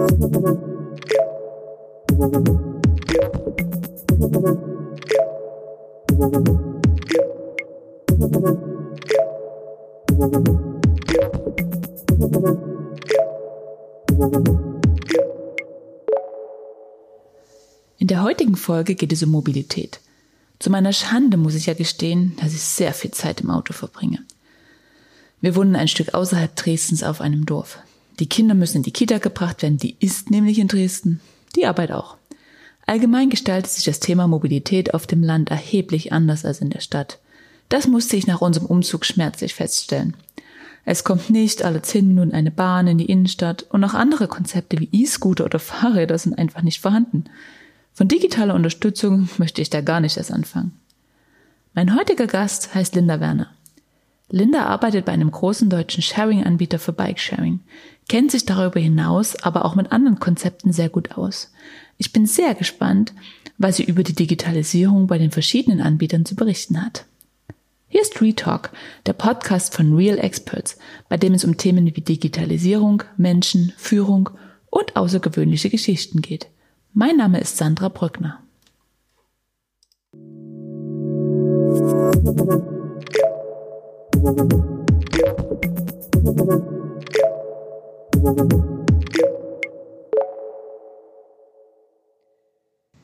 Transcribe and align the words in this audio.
In 0.00 0.06
der 18.06 18.22
heutigen 18.22 18.56
Folge 18.56 18.94
geht 18.94 19.12
es 19.12 19.22
um 19.22 19.30
Mobilität. 19.30 20.00
Zu 20.58 20.70
meiner 20.70 20.94
Schande 20.94 21.36
muss 21.36 21.54
ich 21.54 21.66
ja 21.66 21.74
gestehen, 21.74 22.36
dass 22.40 22.54
ich 22.54 22.62
sehr 22.62 22.94
viel 22.94 23.10
Zeit 23.10 23.42
im 23.42 23.50
Auto 23.50 23.74
verbringe. 23.74 24.24
Wir 25.42 25.54
wohnen 25.56 25.76
ein 25.76 25.88
Stück 25.88 26.14
außerhalb 26.14 26.56
Dresdens 26.56 27.02
auf 27.02 27.20
einem 27.20 27.44
Dorf. 27.44 27.80
Die 28.20 28.28
Kinder 28.28 28.54
müssen 28.54 28.78
in 28.78 28.82
die 28.82 28.92
Kita 28.92 29.18
gebracht 29.18 29.62
werden, 29.62 29.78
die 29.78 29.96
ist 29.98 30.30
nämlich 30.30 30.58
in 30.58 30.68
Dresden, 30.68 31.20
die 31.56 31.66
Arbeit 31.66 31.90
auch. 31.90 32.18
Allgemein 32.86 33.30
gestaltet 33.30 33.70
sich 33.70 33.84
das 33.84 33.98
Thema 33.98 34.26
Mobilität 34.26 34.94
auf 34.94 35.06
dem 35.06 35.22
Land 35.22 35.50
erheblich 35.50 36.12
anders 36.12 36.44
als 36.44 36.60
in 36.60 36.70
der 36.70 36.80
Stadt. 36.80 37.18
Das 37.70 37.86
musste 37.86 38.16
ich 38.16 38.26
nach 38.26 38.42
unserem 38.42 38.66
Umzug 38.66 39.06
schmerzlich 39.06 39.54
feststellen. 39.54 40.16
Es 40.84 41.04
kommt 41.04 41.30
nicht 41.30 41.62
alle 41.62 41.82
zehn 41.82 42.08
Minuten 42.08 42.32
eine 42.32 42.50
Bahn 42.50 42.88
in 42.88 42.98
die 42.98 43.06
Innenstadt 43.06 43.62
und 43.70 43.84
auch 43.84 43.94
andere 43.94 44.28
Konzepte 44.28 44.78
wie 44.80 44.88
E-Scooter 44.92 45.44
oder 45.44 45.58
Fahrräder 45.58 46.18
sind 46.18 46.36
einfach 46.36 46.62
nicht 46.62 46.80
vorhanden. 46.80 47.24
Von 47.94 48.08
digitaler 48.08 48.54
Unterstützung 48.54 49.28
möchte 49.38 49.62
ich 49.62 49.70
da 49.70 49.80
gar 49.80 50.00
nicht 50.00 50.16
erst 50.16 50.32
anfangen. 50.32 50.78
Mein 51.74 51.96
heutiger 51.96 52.26
Gast 52.26 52.74
heißt 52.74 52.96
Linda 52.96 53.20
Werner. 53.20 53.48
Linda 54.30 54.66
arbeitet 54.66 55.04
bei 55.04 55.12
einem 55.12 55.30
großen 55.30 55.68
deutschen 55.68 56.02
Sharing-Anbieter 56.02 56.78
für 56.78 56.92
Bikesharing, 56.92 57.60
kennt 58.10 58.32
sich 58.32 58.44
darüber 58.44 58.80
hinaus 58.80 59.36
aber 59.36 59.64
auch 59.64 59.76
mit 59.76 59.92
anderen 59.92 60.18
Konzepten 60.18 60.72
sehr 60.72 60.88
gut 60.88 61.12
aus. 61.12 61.52
Ich 61.96 62.12
bin 62.12 62.26
sehr 62.26 62.56
gespannt, 62.56 63.14
was 63.56 63.76
sie 63.76 63.84
über 63.84 64.02
die 64.02 64.16
Digitalisierung 64.16 65.06
bei 65.06 65.16
den 65.16 65.30
verschiedenen 65.30 65.80
Anbietern 65.80 66.24
zu 66.24 66.34
berichten 66.34 66.84
hat. 66.84 67.04
Hier 67.86 68.02
ist 68.02 68.20
Retalk, 68.20 68.72
der 69.06 69.12
Podcast 69.12 69.76
von 69.76 69.94
Real 69.94 70.18
Experts, 70.18 70.76
bei 71.08 71.16
dem 71.16 71.34
es 71.34 71.44
um 71.44 71.56
Themen 71.56 71.86
wie 71.86 72.00
Digitalisierung, 72.00 73.04
Menschen, 73.16 73.72
Führung 73.76 74.30
und 74.70 74.96
außergewöhnliche 74.96 75.70
Geschichten 75.70 76.20
geht. 76.20 76.48
Mein 76.92 77.16
Name 77.16 77.38
ist 77.38 77.58
Sandra 77.58 77.90
Brückner. 77.90 78.42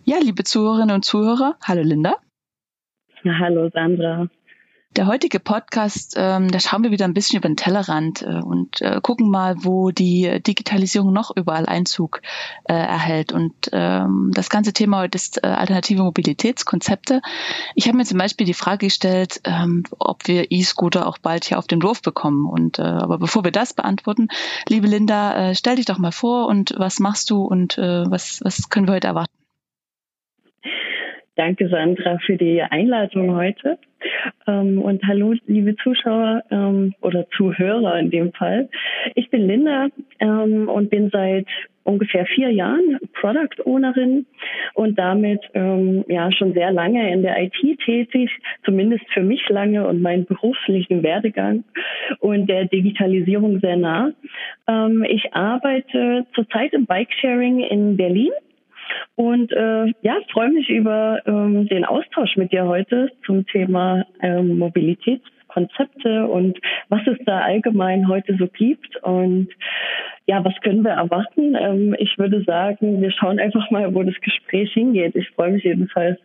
Ja, 0.05 0.19
liebe 0.21 0.45
Zuhörerinnen 0.45 0.95
und 0.95 1.05
Zuhörer, 1.07 1.57
hallo 1.63 1.83
Linda. 1.83 2.17
Hallo 3.25 3.71
Sandra. 3.73 4.29
Der 4.97 5.07
heutige 5.07 5.41
Podcast, 5.41 6.15
ähm, 6.17 6.51
da 6.51 6.59
schauen 6.59 6.83
wir 6.83 6.91
wieder 6.91 7.05
ein 7.05 7.13
bisschen 7.13 7.37
über 7.37 7.51
den 7.51 7.59
Tellerrand 7.59 8.23
äh, 8.23 8.41
und 8.41 8.81
äh, 8.81 8.99
gucken 9.03 9.29
mal, 9.29 9.57
wo 9.59 9.91
die 9.91 10.41
Digitalisierung 10.43 11.13
noch 11.13 11.37
überall 11.37 11.67
Einzug 11.67 12.23
äh, 12.65 12.73
erhält. 12.73 13.31
Und 13.31 13.53
ähm, 13.73 14.31
das 14.33 14.49
ganze 14.49 14.73
Thema 14.73 15.01
heute 15.01 15.17
ist 15.17 15.45
äh, 15.45 15.49
alternative 15.49 16.03
Mobilitätskonzepte. 16.03 17.21
Ich 17.75 17.89
habe 17.89 17.99
mir 17.99 18.07
zum 18.07 18.17
Beispiel 18.17 18.47
die 18.47 18.55
Frage 18.55 18.87
gestellt, 18.87 19.43
ähm, 19.45 19.83
ob 19.99 20.27
wir 20.29 20.51
E-Scooter 20.51 21.07
auch 21.07 21.19
bald 21.19 21.45
hier 21.45 21.59
auf 21.59 21.67
dem 21.67 21.81
Dorf 21.81 22.01
bekommen. 22.01 22.47
Und 22.47 22.79
äh, 22.79 22.83
aber 22.83 23.19
bevor 23.19 23.45
wir 23.45 23.53
das 23.53 23.75
beantworten, 23.75 24.29
liebe 24.67 24.87
Linda, 24.87 25.51
äh, 25.51 25.55
stell 25.55 25.77
dich 25.77 25.85
doch 25.85 25.99
mal 25.99 26.13
vor 26.13 26.47
und 26.47 26.73
was 26.79 27.01
machst 27.01 27.29
du 27.29 27.43
und 27.43 27.77
was, 27.77 28.41
was 28.43 28.71
können 28.71 28.87
wir 28.87 28.95
heute 28.95 29.09
erwarten? 29.09 29.36
Danke, 31.37 31.69
Sandra, 31.69 32.17
für 32.25 32.39
die 32.39 32.63
Einladung 32.63 33.37
heute. 33.37 33.79
Ähm, 34.47 34.81
und 34.81 35.07
hallo, 35.07 35.35
liebe 35.47 35.77
Zuschauer 35.77 36.43
ähm, 36.51 36.95
oder 37.03 37.29
Zuhörer 37.37 37.99
in 37.99 38.11
dem 38.11 38.33
Fall. 38.33 38.71
Ich 39.15 39.29
bin 39.29 39.47
Linda 39.47 39.89
ähm, 40.19 40.67
und 40.67 40.89
bin 40.89 41.11
seit 41.11 41.47
ungefähr 41.85 42.25
vier 42.25 42.51
Jahren 42.51 42.99
Product 43.13 43.65
Ownerin 43.67 44.27
und 44.75 44.99
damit 44.99 45.41
ja 45.55 46.33
schon 46.33 46.53
sehr 46.53 46.73
lange 46.73 47.13
in 47.13 47.23
der 47.23 47.41
IT 47.41 47.79
tätig, 47.85 48.29
zumindest 48.65 49.05
für 49.15 49.23
mich 49.23 49.49
lange 49.49 49.87
und 49.87 50.03
meinen 50.03 50.27
beruflichen 50.27 51.05
Werdegang 51.05 51.63
und 52.19 52.49
der 52.49 52.65
Digitalisierung 52.65 53.61
sehr 53.61 53.77
nah. 53.77 54.11
Ich 55.09 55.33
arbeite 55.33 56.27
zurzeit 56.35 56.73
im 56.73 56.87
Bikesharing 56.87 57.61
in 57.61 57.97
Berlin 57.97 58.33
und 59.17 59.53
äh, 59.53 59.87
ja, 60.03 60.17
freue 60.33 60.51
mich 60.51 60.69
über 60.69 61.21
ähm, 61.27 61.67
den 61.69 61.85
Austausch 61.85 62.37
mit 62.37 62.53
dir 62.53 62.67
heute 62.67 63.11
zum 63.25 63.47
Thema 63.47 64.05
ähm, 64.21 64.59
Mobilitätskonzepte 64.59 66.27
und 66.27 66.59
was 66.89 67.07
es 67.07 67.19
da 67.25 67.41
allgemein 67.41 68.09
heute 68.09 68.37
so 68.39 68.47
gibt. 68.47 68.97
Und 69.03 69.49
ja, 70.27 70.45
was 70.45 70.55
können 70.63 70.83
wir 70.83 70.93
erwarten? 70.93 71.55
Ähm, 71.55 71.95
ich 71.99 72.19
würde 72.19 72.43
sagen, 72.45 73.01
wir 73.01 73.11
schauen 73.13 73.39
einfach 73.39 73.71
mal, 73.71 73.95
wo 73.95 74.03
das 74.03 74.21
Gespräch 74.21 74.73
hingeht. 74.73 75.17
Ich 75.17 75.31
freue 75.31 75.53
mich 75.53 75.65
jedenfalls, 75.65 76.19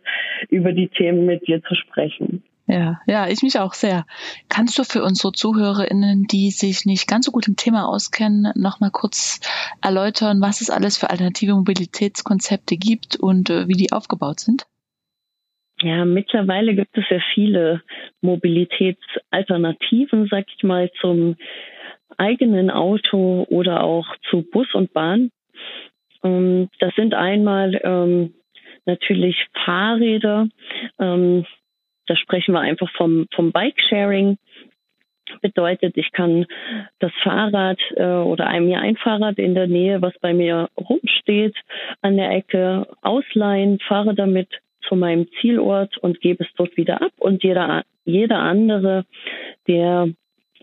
über 0.50 0.72
die 0.72 0.88
Themen 0.88 1.26
mit 1.26 1.46
dir 1.46 1.62
zu 1.62 1.74
sprechen. 1.74 2.42
Ja, 2.72 3.00
ja, 3.06 3.28
ich 3.28 3.42
mich 3.42 3.58
auch 3.58 3.74
sehr. 3.74 4.06
Kannst 4.48 4.78
du 4.78 4.84
für 4.84 5.02
unsere 5.02 5.32
ZuhörerInnen, 5.32 6.22
die 6.22 6.50
sich 6.50 6.86
nicht 6.86 7.06
ganz 7.06 7.26
so 7.26 7.32
gut 7.32 7.46
im 7.46 7.56
Thema 7.56 7.86
auskennen, 7.86 8.50
nochmal 8.54 8.90
kurz 8.90 9.40
erläutern, 9.82 10.40
was 10.40 10.62
es 10.62 10.70
alles 10.70 10.96
für 10.96 11.10
alternative 11.10 11.52
Mobilitätskonzepte 11.52 12.78
gibt 12.78 13.16
und 13.16 13.50
äh, 13.50 13.68
wie 13.68 13.74
die 13.74 13.92
aufgebaut 13.92 14.40
sind? 14.40 14.64
Ja, 15.82 16.06
mittlerweile 16.06 16.74
gibt 16.74 16.96
es 16.96 17.04
ja 17.10 17.18
viele 17.34 17.82
Mobilitätsalternativen, 18.22 20.28
sag 20.30 20.46
ich 20.56 20.62
mal, 20.62 20.90
zum 20.98 21.36
eigenen 22.16 22.70
Auto 22.70 23.46
oder 23.50 23.84
auch 23.84 24.06
zu 24.30 24.48
Bus 24.50 24.72
und 24.72 24.94
Bahn. 24.94 25.30
Ähm, 26.24 26.70
das 26.80 26.94
sind 26.94 27.12
einmal 27.12 27.78
ähm, 27.84 28.32
natürlich 28.86 29.36
Fahrräder. 29.62 30.48
Ähm, 30.98 31.44
da 32.06 32.16
sprechen 32.16 32.52
wir 32.52 32.60
einfach 32.60 32.90
vom, 32.96 33.26
vom 33.34 33.52
Bike-Sharing. 33.52 34.38
Bedeutet, 35.40 35.96
ich 35.96 36.12
kann 36.12 36.46
das 36.98 37.12
Fahrrad 37.22 37.78
äh, 37.96 38.04
oder 38.04 38.46
einem 38.48 38.66
mir 38.66 38.80
ein 38.80 38.96
Fahrrad 38.96 39.38
in 39.38 39.54
der 39.54 39.66
Nähe, 39.66 40.02
was 40.02 40.12
bei 40.20 40.34
mir 40.34 40.68
rumsteht, 40.76 41.56
an 42.02 42.16
der 42.16 42.30
Ecke 42.30 42.86
ausleihen, 43.02 43.78
fahre 43.80 44.14
damit 44.14 44.48
zu 44.88 44.96
meinem 44.96 45.28
Zielort 45.40 45.96
und 45.98 46.20
gebe 46.20 46.44
es 46.44 46.50
dort 46.56 46.76
wieder 46.76 47.00
ab. 47.00 47.12
Und 47.18 47.44
jeder, 47.44 47.84
jeder 48.04 48.38
andere, 48.40 49.04
der 49.68 50.08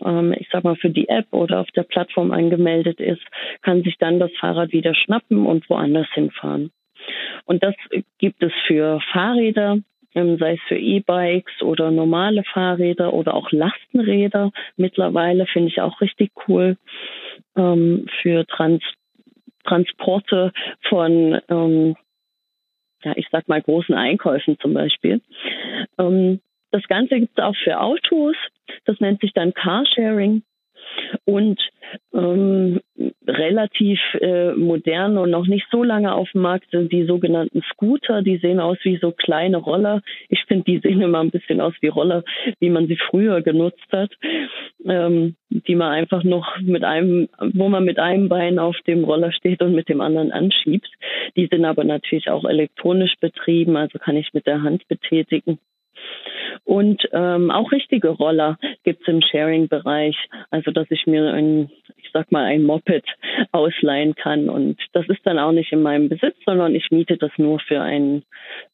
ähm, 0.04 0.34
ich 0.38 0.48
sag 0.50 0.64
mal, 0.64 0.76
für 0.76 0.90
die 0.90 1.08
App 1.08 1.26
oder 1.32 1.60
auf 1.60 1.70
der 1.72 1.82
Plattform 1.82 2.30
angemeldet 2.32 3.00
ist, 3.00 3.22
kann 3.62 3.82
sich 3.82 3.96
dann 3.98 4.18
das 4.18 4.30
Fahrrad 4.38 4.72
wieder 4.72 4.94
schnappen 4.94 5.46
und 5.46 5.68
woanders 5.68 6.08
hinfahren. 6.14 6.70
Und 7.44 7.62
das 7.62 7.74
gibt 8.18 8.42
es 8.42 8.52
für 8.66 9.00
Fahrräder, 9.12 9.78
sei 10.14 10.54
es 10.54 10.60
für 10.68 10.76
E-Bikes 10.76 11.62
oder 11.62 11.90
normale 11.90 12.42
Fahrräder 12.44 13.12
oder 13.12 13.34
auch 13.34 13.50
Lastenräder. 13.52 14.50
Mittlerweile 14.76 15.46
finde 15.46 15.68
ich 15.68 15.80
auch 15.80 16.00
richtig 16.00 16.32
cool 16.48 16.76
ähm, 17.56 18.06
für 18.20 18.46
Trans 18.46 18.82
Transporte 19.64 20.52
von, 20.88 21.38
ähm, 21.48 21.94
ja, 23.04 23.12
ich 23.16 23.28
sag 23.30 23.46
mal 23.46 23.60
großen 23.60 23.94
Einkäufen 23.94 24.58
zum 24.58 24.72
Beispiel. 24.74 25.20
Ähm, 25.98 26.40
das 26.70 26.82
Ganze 26.88 27.20
gibt 27.20 27.38
es 27.38 27.44
auch 27.44 27.56
für 27.56 27.78
Autos. 27.80 28.36
Das 28.86 28.98
nennt 29.00 29.20
sich 29.20 29.32
dann 29.32 29.52
Carsharing. 29.52 30.42
Und 31.24 31.60
ähm, 32.14 32.80
relativ 33.26 33.98
äh, 34.20 34.52
modern 34.52 35.18
und 35.18 35.30
noch 35.30 35.46
nicht 35.46 35.66
so 35.70 35.82
lange 35.82 36.14
auf 36.14 36.30
dem 36.32 36.42
Markt 36.42 36.70
sind 36.70 36.92
die 36.92 37.04
sogenannten 37.04 37.62
Scooter. 37.72 38.22
Die 38.22 38.38
sehen 38.38 38.60
aus 38.60 38.78
wie 38.82 38.98
so 38.98 39.12
kleine 39.12 39.58
Roller. 39.58 40.02
Ich 40.28 40.44
finde, 40.46 40.64
die 40.64 40.78
sehen 40.78 41.00
immer 41.00 41.20
ein 41.20 41.30
bisschen 41.30 41.60
aus 41.60 41.74
wie 41.80 41.88
Roller, 41.88 42.24
wie 42.58 42.70
man 42.70 42.86
sie 42.86 42.96
früher 42.96 43.42
genutzt 43.42 43.86
hat, 43.92 44.12
ähm, 44.84 45.36
die 45.50 45.74
man 45.74 45.92
einfach 45.92 46.24
noch 46.24 46.58
mit 46.60 46.84
einem, 46.84 47.28
wo 47.54 47.68
man 47.68 47.84
mit 47.84 47.98
einem 47.98 48.28
Bein 48.28 48.58
auf 48.58 48.76
dem 48.86 49.04
Roller 49.04 49.32
steht 49.32 49.62
und 49.62 49.74
mit 49.74 49.88
dem 49.88 50.00
anderen 50.00 50.32
anschiebt. 50.32 50.90
Die 51.36 51.46
sind 51.46 51.64
aber 51.64 51.84
natürlich 51.84 52.28
auch 52.30 52.44
elektronisch 52.44 53.14
betrieben, 53.20 53.76
also 53.76 53.98
kann 53.98 54.16
ich 54.16 54.32
mit 54.32 54.46
der 54.46 54.62
Hand 54.62 54.86
betätigen. 54.88 55.58
Und 56.64 57.02
ähm, 57.12 57.50
auch 57.50 57.72
richtige 57.72 58.08
Roller 58.08 58.58
gibt's 58.84 59.06
im 59.08 59.22
Sharing-Bereich, 59.22 60.16
also 60.50 60.70
dass 60.70 60.90
ich 60.90 61.06
mir 61.06 61.32
ein, 61.32 61.70
ich 61.96 62.10
sag 62.12 62.30
mal, 62.32 62.44
ein 62.44 62.62
Moped 62.62 63.04
ausleihen 63.52 64.14
kann. 64.14 64.48
Und 64.48 64.78
das 64.92 65.08
ist 65.08 65.24
dann 65.24 65.38
auch 65.38 65.52
nicht 65.52 65.72
in 65.72 65.82
meinem 65.82 66.08
Besitz, 66.08 66.36
sondern 66.44 66.74
ich 66.74 66.90
miete 66.90 67.16
das 67.16 67.32
nur 67.38 67.60
für 67.60 67.80
einen 67.80 68.24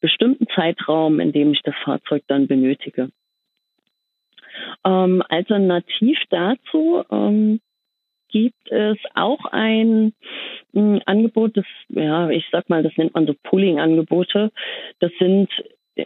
bestimmten 0.00 0.46
Zeitraum, 0.54 1.20
in 1.20 1.32
dem 1.32 1.52
ich 1.52 1.62
das 1.62 1.74
Fahrzeug 1.84 2.24
dann 2.26 2.46
benötige. 2.46 3.10
Ähm, 4.84 5.22
alternativ 5.28 6.18
dazu 6.30 7.04
ähm, 7.10 7.60
gibt 8.30 8.70
es 8.70 8.98
auch 9.14 9.44
ein 9.52 10.12
ein 10.74 11.02
Angebot, 11.06 11.56
das, 11.56 11.64
ja, 11.88 12.28
ich 12.30 12.44
sag 12.52 12.68
mal, 12.68 12.82
das 12.82 12.96
nennt 12.96 13.14
man 13.14 13.26
so 13.26 13.34
Pooling-Angebote. 13.44 14.52
Das 15.00 15.10
sind 15.18 15.48
äh, 15.94 16.04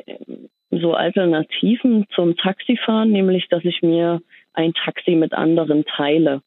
so 0.70 0.94
Alternativen 0.94 2.06
zum 2.14 2.37
Taxifahren, 2.37 3.11
nämlich, 3.11 3.49
dass 3.49 3.64
ich 3.64 3.82
mir 3.82 4.20
ein 4.52 4.72
Taxi 4.75 5.12
mit 5.12 5.32
anderen 5.32 5.84
teile. 5.84 6.43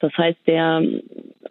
Das 0.00 0.12
heißt, 0.16 0.38
der 0.46 0.82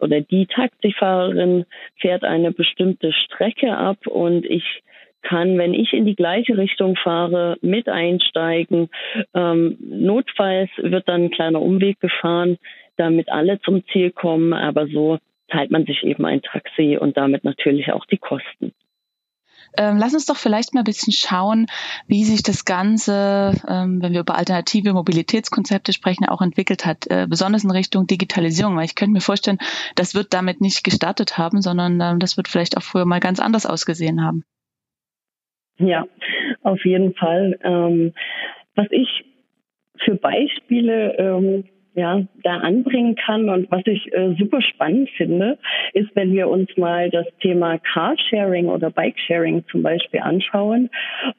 oder 0.00 0.20
die 0.20 0.46
Taxifahrerin 0.46 1.64
fährt 1.96 2.24
eine 2.24 2.52
bestimmte 2.52 3.12
Strecke 3.12 3.76
ab 3.76 4.06
und 4.06 4.44
ich 4.44 4.82
kann, 5.22 5.58
wenn 5.58 5.74
ich 5.74 5.92
in 5.92 6.04
die 6.04 6.14
gleiche 6.14 6.56
Richtung 6.56 6.96
fahre, 6.96 7.56
mit 7.62 7.88
einsteigen. 7.88 8.90
Ähm, 9.32 9.76
notfalls 9.80 10.70
wird 10.76 11.08
dann 11.08 11.24
ein 11.24 11.30
kleiner 11.30 11.62
Umweg 11.62 11.98
gefahren, 12.00 12.58
damit 12.96 13.30
alle 13.30 13.58
zum 13.60 13.84
Ziel 13.86 14.10
kommen, 14.10 14.52
aber 14.52 14.86
so 14.86 15.18
teilt 15.48 15.70
man 15.70 15.86
sich 15.86 16.04
eben 16.04 16.24
ein 16.24 16.42
Taxi 16.42 16.98
und 17.00 17.16
damit 17.16 17.42
natürlich 17.42 17.90
auch 17.92 18.04
die 18.06 18.18
Kosten. 18.18 18.72
Ähm, 19.76 19.96
lass 19.98 20.14
uns 20.14 20.26
doch 20.26 20.36
vielleicht 20.36 20.74
mal 20.74 20.80
ein 20.80 20.84
bisschen 20.84 21.12
schauen, 21.12 21.66
wie 22.06 22.24
sich 22.24 22.42
das 22.42 22.64
Ganze, 22.64 23.52
ähm, 23.68 24.02
wenn 24.02 24.12
wir 24.12 24.20
über 24.20 24.36
alternative 24.36 24.92
Mobilitätskonzepte 24.92 25.92
sprechen, 25.92 26.26
auch 26.26 26.42
entwickelt 26.42 26.86
hat, 26.86 27.06
äh, 27.08 27.26
besonders 27.28 27.64
in 27.64 27.70
Richtung 27.70 28.06
Digitalisierung. 28.06 28.76
Weil 28.76 28.84
ich 28.84 28.94
könnte 28.94 29.12
mir 29.12 29.20
vorstellen, 29.20 29.58
das 29.94 30.14
wird 30.14 30.32
damit 30.32 30.60
nicht 30.60 30.84
gestartet 30.84 31.38
haben, 31.38 31.60
sondern 31.60 32.00
ähm, 32.00 32.18
das 32.18 32.36
wird 32.36 32.48
vielleicht 32.48 32.76
auch 32.76 32.82
früher 32.82 33.04
mal 33.04 33.20
ganz 33.20 33.40
anders 33.40 33.66
ausgesehen 33.66 34.22
haben. 34.22 34.44
Ja, 35.78 36.06
auf 36.62 36.84
jeden 36.84 37.14
Fall. 37.14 37.58
Ähm, 37.62 38.12
was 38.76 38.86
ich 38.90 39.24
für 40.04 40.14
Beispiele 40.14 41.16
ähm, 41.18 41.64
ja, 41.94 42.22
da 42.42 42.56
anbringen 42.58 43.14
kann. 43.14 43.48
Und 43.48 43.70
was 43.70 43.82
ich 43.86 44.12
äh, 44.12 44.34
super 44.38 44.60
spannend 44.60 45.10
finde, 45.16 45.58
ist, 45.92 46.14
wenn 46.14 46.32
wir 46.32 46.48
uns 46.48 46.68
mal 46.76 47.10
das 47.10 47.26
Thema 47.40 47.78
Carsharing 47.78 48.66
oder 48.66 48.90
Bikesharing 48.90 49.64
zum 49.70 49.82
Beispiel 49.82 50.20
anschauen, 50.20 50.90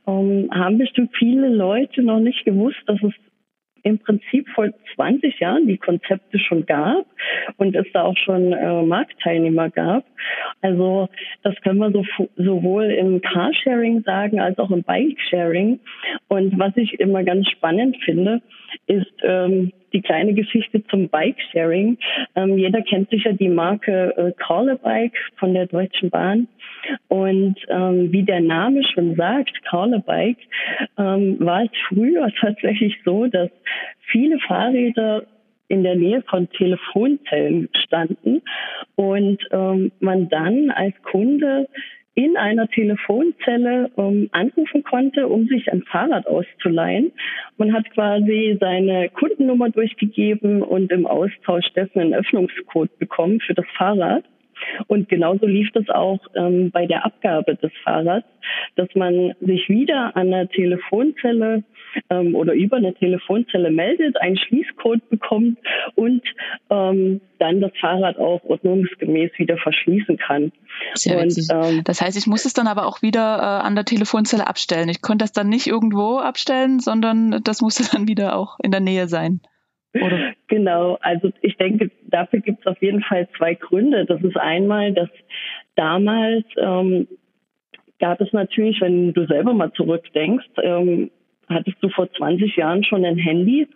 ähm, 0.07 0.50
haben 0.54 0.78
bestimmt 0.78 1.16
viele 1.18 1.50
Leute 1.50 2.04
noch 2.04 2.19
nicht 2.19 2.46
gewusst, 2.46 2.81
dass 2.88 3.02
es 3.04 3.13
im 3.86 4.00
Prinzip 4.00 4.50
vor 4.50 4.68
20 4.96 5.40
Jahren 5.40 5.68
die 5.68 5.78
Konzepte 5.78 6.40
schon 6.40 6.66
gab 6.66 7.06
und 7.58 7.76
es 7.76 7.86
da 7.94 8.02
auch 8.02 8.18
schon 8.18 8.52
äh, 8.52 8.82
Marktteilnehmer 8.82 9.70
gab. 9.70 10.04
Also 10.62 11.08
das 11.44 11.54
können 11.62 11.78
wir 11.78 11.92
so, 11.92 12.04
sowohl 12.36 12.86
im 12.86 13.22
Carsharing 13.22 14.02
sagen 14.02 14.40
als 14.40 14.58
auch 14.58 14.72
im 14.72 14.82
Bikesharing. 14.82 15.80
Und 16.28 16.58
was 16.58 16.76
ich 16.78 17.00
immer 17.00 17.24
ganz 17.24 17.48
spannend 17.50 17.98
finde, 18.04 18.42
ist 18.88 19.14
ähm, 19.22 19.72
die 19.94 20.02
kleine 20.02 20.34
Geschichte 20.34 20.84
zum 20.88 21.08
Bikesharing. 21.10 21.98
Ähm, 22.36 22.58
jeder 22.58 22.81
kennt 22.81 23.10
sicher 23.12 23.34
die 23.34 23.50
Marke 23.50 24.14
äh, 24.18 24.31
Call 24.36 24.78
Bike 24.81 25.18
von 25.38 25.54
der 25.54 25.68
Deutschen 25.68 26.10
Bahn. 26.10 26.48
Und 27.08 27.56
ähm, 27.70 28.12
wie 28.12 28.24
der 28.24 28.42
Name 28.42 28.84
schon 28.84 29.16
sagt, 29.16 29.64
Call 29.66 30.02
Bike, 30.06 30.38
ähm, 30.98 31.38
war 31.40 31.64
es 31.64 31.70
früher 31.88 32.30
tatsächlich 32.40 32.96
so, 33.06 33.28
dass 33.28 33.50
viele 34.12 34.39
Fahrräder 34.39 35.24
in 35.68 35.83
der 35.83 35.95
Nähe 35.95 36.22
von 36.30 36.50
Telefonzellen 36.51 37.69
standen 37.83 38.42
und 38.95 39.39
ähm, 39.51 39.92
man 40.00 40.30
dann 40.30 40.69
als 40.69 40.94
Kunde 41.04 41.68
in 42.16 42.38
einer 42.38 42.68
Telefonzelle 42.69 43.92
ähm, 43.98 44.30
anrufen 44.31 44.83
konnte, 44.83 45.27
um 45.27 45.48
sich 45.48 45.72
ein 45.72 45.83
Fahrrad 45.83 46.27
auszuleihen. 46.27 47.12
Man 47.57 47.74
hat 47.74 47.89
quasi 47.92 48.57
seine 48.60 49.10
Kundennummer 49.10 49.69
durchgegeben 49.69 50.62
und 50.62 50.92
im 50.92 51.06
Austausch 51.06 51.68
dessen 51.75 52.00
einen 52.00 52.13
Öffnungscode 52.13 52.98
bekommen 53.00 53.42
für 53.42 53.54
das 53.54 53.66
Fahrrad. 53.78 54.24
Und 54.88 55.10
genauso 55.10 55.46
lief 55.46 55.72
das 55.74 55.90
auch 55.90 56.20
ähm, 56.36 56.72
bei 56.72 56.86
der 56.86 57.06
Abgabe 57.06 57.56
des 57.56 57.72
Fahrrads, 57.84 58.28
dass 58.76 58.90
man 58.96 59.34
sich 59.42 59.70
wieder 59.70 60.16
an 60.16 60.32
der 60.32 60.50
Telefonzelle 60.50 61.64
ähm, 62.10 62.36
oder 62.36 62.54
über 62.54 62.78
eine 62.78 62.94
Telefonzelle 62.94 63.72
meldet, 63.72 64.20
einen 64.22 64.38
Schließcode 64.38 65.10
bekommt 65.10 65.58
und 65.96 66.22
ähm, 66.70 67.22
dann 67.40 67.62
das 67.62 67.72
Fahrrad 67.80 68.18
auch 68.18 68.44
ordnungsgemäß 68.44 69.32
wieder 69.38 69.58
verschließen 69.58 70.18
kann. 70.18 70.52
Und, 71.52 71.66
ähm, 71.66 71.84
das 71.84 72.02
heißt, 72.02 72.18
ich 72.18 72.28
muss 72.28 72.46
es 72.46 72.54
dann 72.54 72.68
aber 72.68 72.86
auch 72.86 73.02
wieder 73.02 73.38
äh, 73.38 73.66
an 73.66 73.76
der 73.76 73.86
Telefonzelle 73.86 74.48
abstellen. 74.48 74.90
Ich 74.90 75.02
konnte 75.02 75.24
das 75.24 75.32
dann 75.32 75.50
nicht 75.50 75.68
irgendwo 75.68 76.18
abstellen, 76.18 76.80
sondern 76.80 77.42
das 77.44 77.62
musste 77.62 77.84
dann 77.92 78.08
wieder 78.08 78.36
auch 78.36 78.58
in 78.62 78.72
der 78.72 78.82
Nähe 78.82 79.08
sein. 79.08 79.42
Oder? 79.95 80.33
Genau, 80.47 80.97
also 81.01 81.31
ich 81.42 81.57
denke, 81.57 81.92
dafür 82.07 82.39
gibt 82.39 82.62
es 82.62 82.68
auf 82.68 82.81
jeden 82.81 83.01
Fall 83.01 83.27
zwei 83.38 83.56
Gründe. 83.56 84.06
Das 84.06 84.21
ist 84.21 84.38
einmal, 84.38 84.94
dass 84.94 85.09
damals 85.75 86.45
ähm, 86.57 87.07
gab 88.00 88.19
es 88.21 88.31
natürlich, 88.33 88.81
wenn 88.81 89.13
du 89.13 89.25
selber 89.25 89.53
mal 89.53 89.71
zurückdenkst, 89.74 90.50
ähm, 90.62 91.12
hattest 91.50 91.77
du 91.81 91.89
vor 91.89 92.12
20 92.12 92.56
Jahren 92.56 92.83
schon 92.83 93.06
ein 93.06 93.18
Handy? 93.18 93.68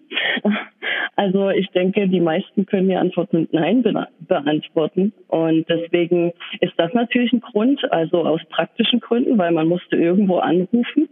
Also 1.16 1.50
ich 1.50 1.68
denke, 1.72 2.08
die 2.08 2.22
meisten 2.22 2.66
können 2.66 2.88
die 2.88 2.96
Antwort 2.96 3.34
mit 3.34 3.52
Nein 3.52 3.84
be 3.84 4.08
beantworten. 4.22 5.12
Und 5.28 5.68
deswegen 5.68 6.32
ist 6.62 6.74
das 6.78 6.94
natürlich 6.94 7.34
ein 7.34 7.42
Grund, 7.42 7.92
also 7.92 8.26
aus 8.26 8.42
praktischen 8.50 9.02
Gründen, 9.02 9.38
weil 9.38 9.52
man 9.52 9.68
musste 9.68 9.98
irgendwo 9.98 10.38
anrufen. 10.38 11.10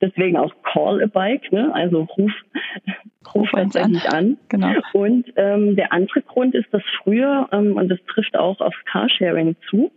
Deswegen 0.00 0.36
auch 0.36 0.54
Call 0.62 1.02
a 1.02 1.06
Bike, 1.06 1.52
ne? 1.52 1.70
also 1.74 2.08
ruf, 2.16 2.32
ruf 3.34 3.50
tatsächlich 3.52 4.08
an. 4.08 4.14
an. 4.14 4.38
Genau. 4.48 4.72
Und 4.92 5.26
ähm, 5.36 5.76
der 5.76 5.92
andere 5.92 6.22
Grund 6.22 6.54
ist, 6.54 6.72
dass 6.72 6.82
früher, 7.02 7.48
ähm, 7.52 7.76
und 7.76 7.88
das 7.88 7.98
trifft 8.06 8.36
auch 8.36 8.60
auf 8.60 8.74
Carsharing 8.86 9.56
zu, 9.68 9.92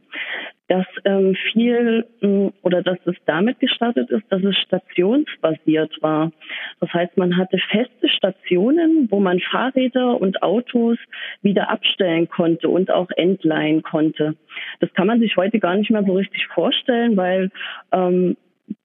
dass 0.68 0.86
ähm, 1.04 1.36
viel 1.52 2.06
ähm, 2.22 2.52
oder 2.62 2.82
dass 2.82 2.98
es 3.06 3.16
damit 3.26 3.60
gestartet 3.60 4.10
ist, 4.10 4.24
dass 4.30 4.44
es 4.44 4.58
stationsbasiert 4.58 6.02
war. 6.02 6.32
Das 6.80 6.92
heißt, 6.92 7.18
man 7.18 7.38
hatte 7.38 7.58
feste 7.70 8.10
Stationen, 8.10 9.08
wo 9.12 9.20
man 9.20 9.40
Fahrräder 9.40 10.20
und 10.20 10.42
Autos 10.42 10.98
wieder 11.42 11.70
abstellen 11.70 12.28
konnte 12.30 12.70
und 12.70 12.92
auch 12.92 13.10
entleihen 13.16 13.84
konnte. 13.84 14.36
Das 14.80 14.92
kann 14.94 15.08
man 15.08 15.20
sich 15.20 15.38
heute 15.38 15.60
gar 15.60 15.76
nicht 15.76 15.92
mehr 15.92 16.04
so 16.04 16.14
richtig 16.14 16.48
vorstellen, 16.48 17.16
weil 17.16 17.52
ähm, 17.92 18.36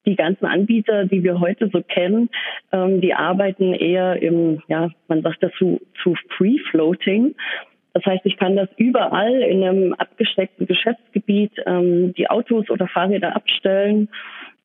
die 0.06 0.17
ganzen 0.17 0.47
Anbieter, 0.47 1.06
die 1.06 1.23
wir 1.23 1.41
heute 1.41 1.69
so 1.73 1.82
kennen, 1.82 2.29
ähm, 2.73 3.00
die 3.00 3.15
arbeiten 3.15 3.73
eher 3.73 4.21
im, 4.23 4.62
ja, 4.69 4.91
man 5.09 5.23
sagt 5.23 5.43
dazu 5.43 5.81
zu 6.03 6.15
Free 6.37 6.59
Floating. 6.71 7.35
Das 7.93 8.05
heißt, 8.05 8.25
ich 8.25 8.37
kann 8.37 8.57
das 8.57 8.69
überall 8.77 9.43
in 9.43 9.65
einem 9.65 9.93
abgesteckten 9.95 10.67
Geschäftsgebiet 10.67 11.53
ähm, 11.67 12.15
die 12.15 12.31
Autos 12.31 12.70
oder 12.70 12.87
Fahrräder 12.87 13.35
abstellen 13.35 14.09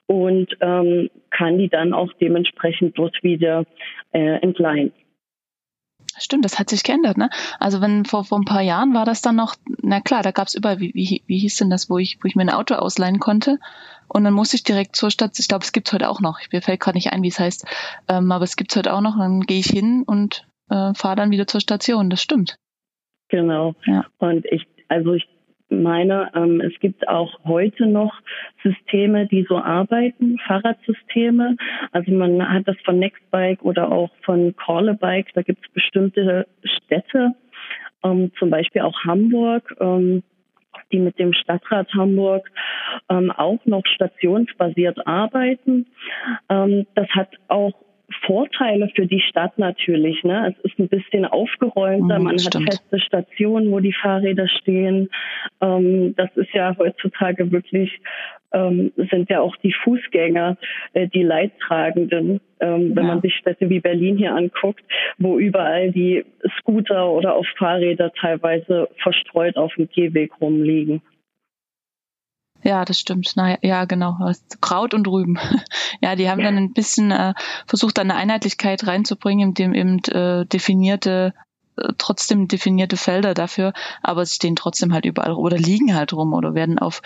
und 0.08 0.55
ähm, 0.62 1.10
kann 1.32 1.58
die 1.58 1.70
dann 1.70 1.94
auch 1.94 2.12
dementsprechend 2.22 2.98
dort 2.98 3.24
wieder 3.24 3.65
äh, 4.12 4.39
entleihen. 4.41 4.91
Stimmt, 6.17 6.46
das 6.46 6.60
hat 6.60 6.70
sich 6.70 6.84
geändert, 6.84 7.17
ne? 7.17 7.29
Also 7.60 7.82
wenn 7.82 8.05
vor, 8.05 8.24
vor 8.24 8.39
ein 8.39 8.46
paar 8.46 8.62
Jahren 8.62 8.94
war 8.94 9.03
das 9.03 9.22
dann 9.22 9.36
noch, 9.36 9.55
na 9.82 10.00
klar, 10.00 10.24
da 10.24 10.32
gab 10.32 10.48
es 10.48 10.55
überall, 10.55 10.79
wie, 10.79 10.94
wie, 10.94 11.24
wie 11.27 11.39
hieß 11.39 11.58
denn 11.58 11.70
das, 11.70 11.89
wo 11.89 11.98
ich, 11.98 12.20
wo 12.22 12.27
ich 12.27 12.36
mir 12.36 12.44
ein 12.44 12.50
Auto 12.50 12.75
ausleihen 12.75 13.20
konnte. 13.20 13.60
Und 14.08 14.24
dann 14.24 14.34
musste 14.34 14.55
ich 14.55 14.63
direkt 14.63 14.96
zur 14.96 15.12
Stadt, 15.12 15.38
ich 15.39 15.50
glaube, 15.50 15.65
es 15.65 15.74
gibt's 15.74 15.91
heute 15.91 16.10
auch 16.10 16.22
noch. 16.22 16.39
Mir 16.53 16.62
fällt 16.62 16.79
gerade 16.79 16.98
nicht 16.98 17.12
ein, 17.12 17.22
wie 17.22 17.27
es 17.27 17.39
heißt. 17.39 17.65
Ähm, 18.08 18.32
aber 18.32 18.46
es 18.46 18.55
gibt's 18.55 18.75
heute 18.77 18.94
auch 18.94 19.01
noch. 19.01 19.17
Dann 19.17 19.41
gehe 19.41 19.60
ich 19.60 19.65
hin 19.65 20.03
und 20.05 20.48
äh, 20.70 20.94
fahre 20.94 21.17
dann 21.17 21.32
wieder 21.32 21.48
zur 21.48 21.60
Station. 21.60 22.10
Das 22.10 22.22
stimmt. 22.22 22.58
Genau. 23.29 23.75
Ja. 23.86 24.05
Und 24.20 24.46
ich, 24.46 24.65
also 24.88 25.13
ich 25.13 25.27
meine, 25.70 26.29
ähm, 26.36 26.62
es 26.62 26.79
gibt 26.79 27.08
auch 27.08 27.39
heute 27.44 27.88
noch 27.88 28.13
Systeme, 28.63 29.27
die 29.27 29.46
so 29.50 29.58
arbeiten, 29.58 30.38
Fahrradsysteme. 30.46 31.58
Also 31.91 32.12
man 32.12 32.48
hat 32.48 32.67
das 32.67 32.77
von 32.86 33.00
Nextbike 33.00 33.63
oder 33.63 33.91
auch 33.91 34.12
von 34.24 34.55
Callabike. 34.55 35.32
Da 35.34 35.41
gibt 35.41 35.65
es 35.65 35.74
bestimmte 35.74 36.48
Städte, 36.63 37.34
ähm, 38.03 38.32
zum 38.38 38.50
Beispiel 38.50 38.82
auch 38.82 38.98
Hamburg, 39.03 39.75
ähm, 39.79 40.24
die 40.91 41.00
mit 41.00 41.17
dem 41.17 41.34
Stadtrat 41.34 41.91
Hamburg 41.94 42.50
ähm, 43.10 43.32
auch 43.32 43.65
noch 43.65 43.86
stationsbasiert 43.86 45.08
arbeiten. 45.08 45.88
Ähm, 46.50 46.86
das 46.96 47.08
hat 47.10 47.29
auch 47.48 47.74
Vorteile 48.25 48.89
für 48.95 49.05
die 49.05 49.21
Stadt 49.21 49.57
natürlich. 49.57 50.24
Ne? 50.24 50.53
Es 50.55 50.71
ist 50.71 50.79
ein 50.79 50.88
bisschen 50.88 51.25
aufgeräumter, 51.25 52.19
mhm, 52.19 52.25
man 52.25 52.35
hat 52.35 52.55
feste 52.55 53.00
Stationen, 53.00 53.71
wo 53.71 53.79
die 53.79 53.93
Fahrräder 53.93 54.47
stehen. 54.47 55.09
Ähm, 55.62 56.15
das 56.15 56.29
ist 56.35 56.53
ja 56.53 56.75
heutzutage 56.77 57.51
wirklich, 57.51 58.00
ähm, 58.53 58.91
sind 59.12 59.29
ja 59.29 59.41
auch 59.41 59.55
die 59.57 59.74
Fußgänger 59.83 60.57
äh, 60.93 61.07
die 61.07 61.24
Leidtragenden. 61.24 62.41
Ähm, 62.59 62.89
ja. 62.89 62.95
Wenn 62.95 63.07
man 63.07 63.21
sich 63.21 63.35
Städte 63.35 63.69
wie 63.69 63.79
Berlin 63.79 64.17
hier 64.17 64.33
anguckt, 64.33 64.83
wo 65.17 65.38
überall 65.38 65.91
die 65.91 66.25
Scooter 66.59 67.09
oder 67.12 67.35
auch 67.35 67.45
Fahrräder 67.57 68.12
teilweise 68.13 68.88
verstreut 69.01 69.57
auf 69.57 69.74
dem 69.75 69.89
Gehweg 69.89 70.31
rumliegen. 70.39 71.01
Ja, 72.65 72.84
das 72.84 73.00
stimmt. 73.00 73.34
Na, 73.36 73.60
ja, 73.62 73.86
genau. 73.86 74.17
Kraut 74.60 74.95
und 74.95 75.07
Rüben. 75.07 75.38
ja, 76.01 76.15
die 76.15 76.29
haben 76.29 76.41
dann 76.41 76.57
ein 76.57 76.74
bisschen 76.74 77.12
äh, 77.12 77.36
versucht, 77.67 78.00
eine 78.00 78.15
Einheitlichkeit 78.15 78.88
reinzubringen, 78.88 79.50
indem 79.50 79.75
eben 79.75 80.00
äh, 80.05 80.48
definierte 80.48 81.36
äh, 81.77 81.93
trotzdem 82.00 82.48
definierte 82.48 82.98
Felder 82.98 83.36
dafür, 83.36 83.74
aber 84.01 84.25
sie 84.25 84.34
stehen 84.34 84.55
trotzdem 84.55 84.93
halt 84.93 85.05
überall 85.05 85.34
oder 85.34 85.57
liegen 85.57 85.93
halt 85.93 86.12
rum 86.13 86.34
oder 86.34 86.55
werden 86.55 86.79
auf 86.79 87.03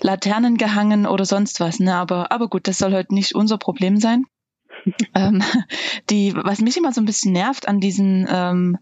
Laternen 0.00 0.56
gehangen 0.56 1.06
oder 1.06 1.24
sonst 1.24 1.60
was. 1.60 1.78
Ne? 1.78 1.94
Aber, 1.94 2.32
aber 2.32 2.48
gut, 2.48 2.66
das 2.66 2.78
soll 2.78 2.94
heute 2.94 3.14
nicht 3.14 3.36
unser 3.36 3.58
Problem 3.58 3.98
sein. 3.98 4.24
ähm, 5.14 5.40
die, 6.10 6.34
was 6.34 6.60
mich 6.60 6.76
immer 6.76 6.92
so 6.92 7.00
ein 7.00 7.06
bisschen 7.06 7.32
nervt 7.32 7.68
an 7.68 7.78
diesen 7.78 8.26
ähm, 8.28 8.78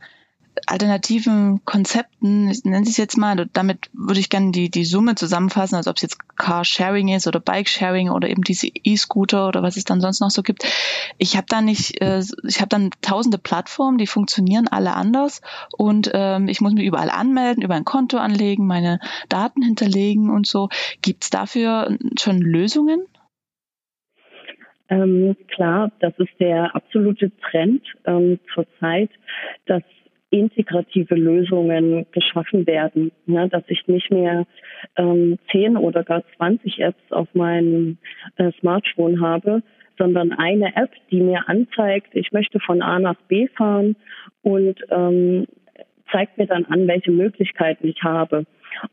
alternativen 0.67 1.65
Konzepten, 1.65 2.49
ich 2.49 2.65
nenne 2.65 2.87
es 2.87 2.97
jetzt 2.97 3.17
mal, 3.17 3.49
damit 3.53 3.91
würde 3.93 4.21
ich 4.21 4.29
gerne 4.31 4.53
die, 4.53 4.71
die 4.71 4.85
Summe 4.85 5.15
zusammenfassen, 5.15 5.77
also 5.77 5.91
ob 5.91 5.97
es 5.97 6.03
jetzt 6.03 6.37
Car-Sharing 6.37 7.09
ist 7.09 7.27
oder 7.27 7.41
Bike-Sharing 7.41 8.11
oder 8.11 8.29
eben 8.29 8.43
diese 8.43 8.69
E-Scooter 8.69 9.49
oder 9.49 9.63
was 9.63 9.77
es 9.77 9.85
dann 9.85 10.01
sonst 10.01 10.21
noch 10.21 10.31
so 10.31 10.43
gibt. 10.43 10.65
Ich 11.19 11.37
habe 11.37 11.47
da 11.49 11.63
nicht, 11.63 12.01
äh, 12.01 12.23
ich 12.47 12.61
habe 12.61 12.69
dann 12.69 12.91
tausende 13.01 13.39
Plattformen, 13.39 13.99
die 13.99 14.07
funktionieren 14.07 14.69
alle 14.69 14.95
anders 14.95 15.41
und 15.77 16.11
ähm, 16.13 16.49
ich 16.49 16.61
muss 16.61 16.75
mich 16.75 16.85
überall 16.85 17.11
anmelden, 17.11 17.63
über 17.63 17.75
ein 17.75 17.85
Konto 17.85 18.19
anlegen, 18.19 18.67
meine 18.67 19.01
Daten 19.29 19.63
hinterlegen 19.63 20.31
und 20.31 20.47
so. 20.47 20.69
Gibt 21.01 21.25
es 21.25 21.31
dafür 21.31 21.97
schon 22.19 22.41
Lösungen? 22.41 23.07
Ähm, 24.91 25.37
klar, 25.49 25.91
das 26.01 26.13
ist 26.19 26.33
der 26.39 26.75
absolute 26.77 27.33
Trend 27.51 27.83
ähm, 28.05 28.39
zurzeit, 28.53 29.11
dass 29.65 29.83
integrative 30.33 31.15
Lösungen 31.15 32.07
geschaffen 32.11 32.67
werden, 32.67 33.13
ne, 33.27 33.49
dass 33.49 33.63
ich 33.69 33.87
nicht 33.87 34.11
mehr 34.11 34.47
ähm, 34.97 35.39
10 35.53 35.77
oder 35.77 36.03
gar 36.03 36.25
20 36.37 36.81
Apps 36.81 37.13
auf 37.13 37.29
meinem 37.35 37.99
äh, 38.37 38.51
Smartphone 38.59 39.21
habe, 39.21 39.63
sondern 39.99 40.33
eine 40.33 40.75
App, 40.75 40.91
die 41.11 41.21
mir 41.21 41.49
anzeigt, 41.49 42.15
ich 42.15 42.33
möchte 42.33 42.59
von 42.61 42.81
A 42.83 42.99
nach 42.99 43.21
B 43.29 43.47
fahren 43.49 43.95
und 44.43 44.81
ähm, 44.91 45.47
zeigt 46.11 46.39
mir 46.39 46.47
dann 46.47 46.65
an, 46.65 46.89
welche 46.89 47.11
Möglichkeiten 47.11 47.87
ich 47.87 48.03
habe. 48.03 48.47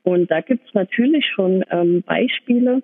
Und 0.03 0.29
da 0.29 0.41
gibt 0.41 0.67
es 0.67 0.73
natürlich 0.73 1.25
schon 1.25 1.63
ähm, 1.71 2.03
Beispiele. 2.03 2.83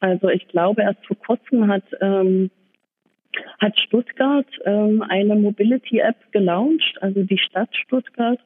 Also 0.00 0.28
ich 0.28 0.48
glaube, 0.48 0.82
erst 0.82 1.06
vor 1.06 1.16
kurzem 1.16 1.68
hat 1.68 1.84
ähm, 2.00 2.50
hat 3.60 3.78
Stuttgart 3.78 4.46
ähm, 4.64 5.04
eine 5.08 5.36
Mobility-App 5.36 6.16
gelauncht, 6.32 6.98
also 7.00 7.22
die 7.22 7.38
Stadt 7.38 7.70
Stuttgart, 7.74 8.40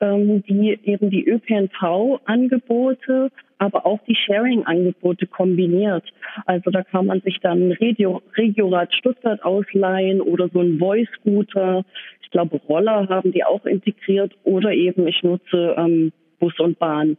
ähm, 0.00 0.42
die 0.44 0.78
eben 0.84 1.10
die 1.10 1.28
ÖPNV-Angebote, 1.28 3.30
aber 3.58 3.84
auch 3.84 3.98
die 4.06 4.16
Sharing-Angebote 4.16 5.26
kombiniert. 5.26 6.04
Also 6.46 6.70
da 6.70 6.82
kann 6.82 7.06
man 7.06 7.20
sich 7.20 7.38
dann 7.40 7.72
Regio, 7.72 8.22
Regiorad 8.36 8.94
Stuttgart 8.94 9.42
ausleihen 9.44 10.20
oder 10.20 10.48
so 10.48 10.60
ein 10.60 10.78
Voice-Scooter. 10.78 11.84
Ich 12.22 12.30
glaube, 12.30 12.60
Roller 12.68 13.08
haben 13.08 13.32
die 13.32 13.44
auch 13.44 13.66
integriert 13.66 14.32
oder 14.44 14.72
eben 14.72 15.06
ich 15.06 15.22
nutze 15.22 15.74
ähm, 15.76 16.12
Bus 16.38 16.58
und 16.58 16.78
Bahn. 16.78 17.18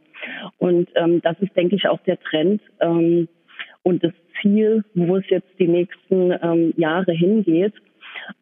Und 0.58 0.88
ähm, 0.96 1.20
das 1.22 1.36
ist, 1.40 1.56
denke 1.56 1.76
ich, 1.76 1.88
auch 1.88 2.00
der 2.00 2.18
Trend. 2.20 2.60
Ähm, 2.80 3.28
und 3.82 4.04
das 4.04 4.12
Ziel, 4.40 4.84
wo 4.94 5.16
es 5.16 5.28
jetzt 5.28 5.48
die 5.58 5.68
nächsten 5.68 6.32
ähm, 6.42 6.74
Jahre 6.76 7.12
hingeht. 7.12 7.74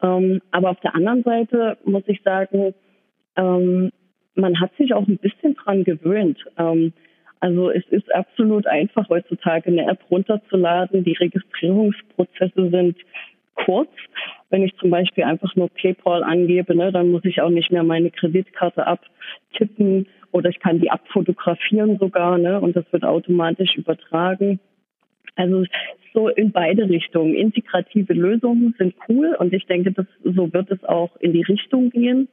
Ähm, 0.03 0.41
aber 0.51 0.71
auf 0.71 0.81
der 0.81 0.95
anderen 0.95 1.23
Seite 1.23 1.79
muss 1.85 2.03
ich 2.07 2.23
sagen, 2.23 2.75
ähm, 3.37 3.91
man 4.35 4.61
hat 4.61 4.75
sich 4.77 4.95
auch 4.95 5.07
ein 5.07 5.19
bisschen 5.19 5.55
dran 5.55 5.85
gewöhnt. 5.85 6.39
Ähm, 6.59 6.93
also 7.41 7.71
es 7.71 7.85
ist 7.89 8.15
absolut 8.15 8.67
einfach 8.67 9.09
heutzutage 9.09 9.71
eine 9.71 9.91
App 9.91 10.01
runterzuladen. 10.11 11.05
Die 11.05 11.15
Registrierungsprozesse 11.15 12.71
sind 12.71 12.97
kurz. 13.55 13.91
Wenn 14.51 14.63
ich 14.63 14.77
zum 14.77 14.91
Beispiel 14.91 15.25
einfach 15.25 15.55
nur 15.57 15.71
PayPal 15.71 16.23
angebe, 16.23 16.75
ne, 16.75 16.93
dann 16.93 17.11
muss 17.11 17.25
ich 17.25 17.41
auch 17.41 17.51
nicht 17.51 17.71
mehr 17.71 17.83
meine 17.83 18.11
Kreditkarte 18.11 18.87
abtippen 18.87 20.07
oder 20.33 20.51
ich 20.51 20.61
kann 20.61 20.81
die 20.81 20.91
abfotografieren 20.91 21.99
sogar, 21.99 22.39
ne, 22.39 22.61
und 22.61 22.77
das 22.77 22.85
wird 22.93 23.05
automatisch 23.05 23.77
übertragen. 23.77 24.61
Also 25.37 25.65
so 26.13 26.29
in 26.29 26.51
beide 26.53 26.89
Richtungen. 26.89 27.35
Integrative 27.35 28.13
Lösungen 28.13 28.75
sind 28.79 28.95
cool 29.09 29.37
und 29.39 29.53
ich 29.53 29.67
denke, 29.67 29.93
dass 29.93 30.07
so 30.25 30.53
wird 30.53 30.71
es 30.71 30.83
auch 30.85 31.15
in 31.21 31.33
die 31.33 31.43
Richtung 31.43 31.91
gehen. 31.91 32.29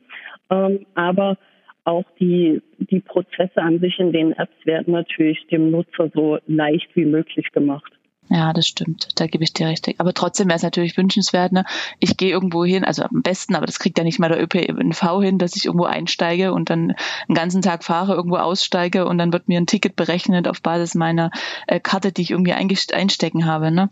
Ähm, 0.49 0.85
aber 0.95 1.37
auch 1.83 2.05
die, 2.19 2.61
die 2.79 2.99
Prozesse 2.99 3.61
an 3.61 3.79
sich 3.79 3.97
in 3.99 4.11
den 4.11 4.33
Apps 4.33 4.65
werden 4.65 4.93
natürlich 4.93 5.47
dem 5.47 5.71
Nutzer 5.71 6.09
so 6.13 6.37
leicht 6.47 6.93
wie 6.95 7.05
möglich 7.05 7.51
gemacht. 7.51 7.96
Ja, 8.29 8.51
das 8.51 8.67
stimmt. 8.67 9.07
Da 9.15 9.27
gebe 9.27 9.43
ich 9.45 9.53
dir 9.53 9.67
recht. 9.67 9.87
Aber 9.99 10.13
trotzdem 10.13 10.47
wäre 10.47 10.57
es 10.57 10.63
natürlich 10.63 10.97
wünschenswert. 10.97 11.53
Ne? 11.53 11.63
Ich 11.99 12.17
gehe 12.17 12.29
irgendwo 12.29 12.65
hin, 12.65 12.83
also 12.83 13.03
am 13.03 13.21
besten, 13.21 13.55
aber 13.55 13.65
das 13.65 13.79
kriegt 13.79 13.97
ja 13.97 14.03
nicht 14.03 14.19
mal 14.19 14.27
der 14.27 14.41
ÖPNV 14.41 15.21
hin, 15.21 15.37
dass 15.37 15.55
ich 15.55 15.65
irgendwo 15.65 15.85
einsteige 15.85 16.51
und 16.51 16.69
dann 16.69 16.93
einen 17.27 17.35
ganzen 17.35 17.61
Tag 17.61 17.85
fahre, 17.85 18.15
irgendwo 18.15 18.35
aussteige 18.35 19.05
und 19.05 19.17
dann 19.17 19.31
wird 19.31 19.47
mir 19.47 19.57
ein 19.57 19.65
Ticket 19.65 19.95
berechnet 19.95 20.47
auf 20.49 20.61
Basis 20.61 20.93
meiner 20.93 21.31
äh, 21.67 21.79
Karte, 21.79 22.11
die 22.11 22.21
ich 22.21 22.31
irgendwie 22.31 22.51
einstecken 22.51 23.45
habe. 23.45 23.71
Ne? 23.71 23.89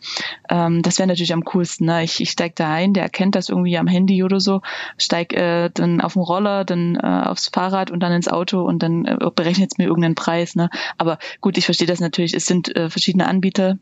Ähm, 0.50 0.82
das 0.82 0.98
wäre 1.00 1.08
natürlich 1.08 1.34
am 1.34 1.46
coolsten. 1.46 1.86
Ne? 1.86 2.04
Ich, 2.04 2.20
ich 2.20 2.32
steige 2.32 2.56
da 2.56 2.74
ein, 2.74 2.94
der 2.94 3.04
erkennt 3.04 3.36
das 3.36 3.48
irgendwie 3.48 3.78
am 3.78 3.88
Handy 3.88 4.22
oder 4.22 4.42
so, 4.42 4.62
steig 4.98 5.32
äh, 5.32 5.70
dann 5.74 6.02
auf 6.02 6.14
den 6.14 6.24
Roller, 6.24 6.66
dann 6.66 6.96
äh, 6.96 7.24
aufs 7.26 7.48
Fahrrad 7.48 7.90
und 7.90 8.02
dann 8.02 8.12
ins 8.12 8.28
Auto 8.28 8.64
und 8.64 8.84
dann 8.84 9.06
äh, 9.06 9.18
berechnet 9.34 9.72
es 9.72 9.78
mir 9.78 9.86
irgendeinen 9.86 10.16
Preis. 10.16 10.56
Ne? 10.56 10.70
Aber 10.98 11.20
gut, 11.40 11.58
ich 11.58 11.64
verstehe 11.64 11.88
das 11.88 12.02
natürlich. 12.02 12.34
Es 12.34 12.46
sind 12.46 12.76
äh, 12.76 12.90
verschiedene 12.90 13.28
Anbieter, 13.28 13.78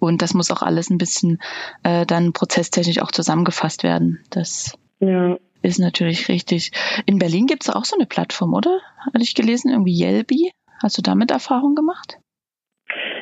und 0.00 0.22
das 0.22 0.34
muss 0.34 0.50
auch 0.50 0.62
alles 0.62 0.90
ein 0.90 0.98
bisschen 0.98 1.38
äh, 1.82 2.06
dann 2.06 2.32
prozesstechnisch 2.32 3.00
auch 3.00 3.12
zusammengefasst 3.12 3.82
werden. 3.82 4.20
Das 4.30 4.78
ja. 5.00 5.36
ist 5.62 5.78
natürlich 5.78 6.28
richtig. 6.28 6.72
In 7.06 7.18
Berlin 7.18 7.46
gibt 7.46 7.62
es 7.64 7.74
auch 7.74 7.84
so 7.84 7.96
eine 7.96 8.06
Plattform, 8.06 8.54
oder? 8.54 8.80
Hatte 8.98 9.22
ich 9.22 9.34
gelesen, 9.34 9.70
irgendwie 9.70 10.02
Yelby. 10.02 10.52
Hast 10.82 10.98
du 10.98 11.02
damit 11.02 11.30
Erfahrung 11.30 11.74
gemacht? 11.74 12.18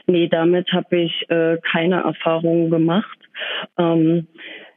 Nee, 0.07 0.29
damit 0.29 0.71
habe 0.73 0.99
ich 0.99 1.31
äh, 1.31 1.59
keine 1.71 2.03
Erfahrung 2.03 2.71
gemacht. 2.71 3.19
Ähm, 3.79 4.27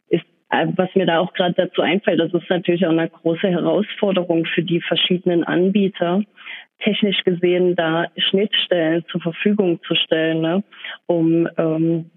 ist, 0.09 0.25
äh, 0.49 0.67
was 0.75 0.89
mir 0.95 1.05
da 1.05 1.19
auch 1.19 1.33
gerade 1.33 1.53
dazu 1.55 1.81
einfällt, 1.81 2.19
das 2.19 2.33
ist 2.33 2.49
natürlich 2.49 2.85
auch 2.85 2.91
eine 2.91 3.09
große 3.09 3.47
Herausforderung 3.47 4.45
für 4.45 4.63
die 4.63 4.81
verschiedenen 4.81 5.43
Anbieter, 5.43 6.21
technisch 6.79 7.23
gesehen 7.23 7.75
da 7.75 8.07
Schnittstellen 8.17 9.03
zur 9.11 9.21
Verfügung 9.21 9.79
zu 9.87 9.95
stellen, 9.95 10.41
ne, 10.41 10.63
um 11.05 11.47
ähm, 11.57 12.09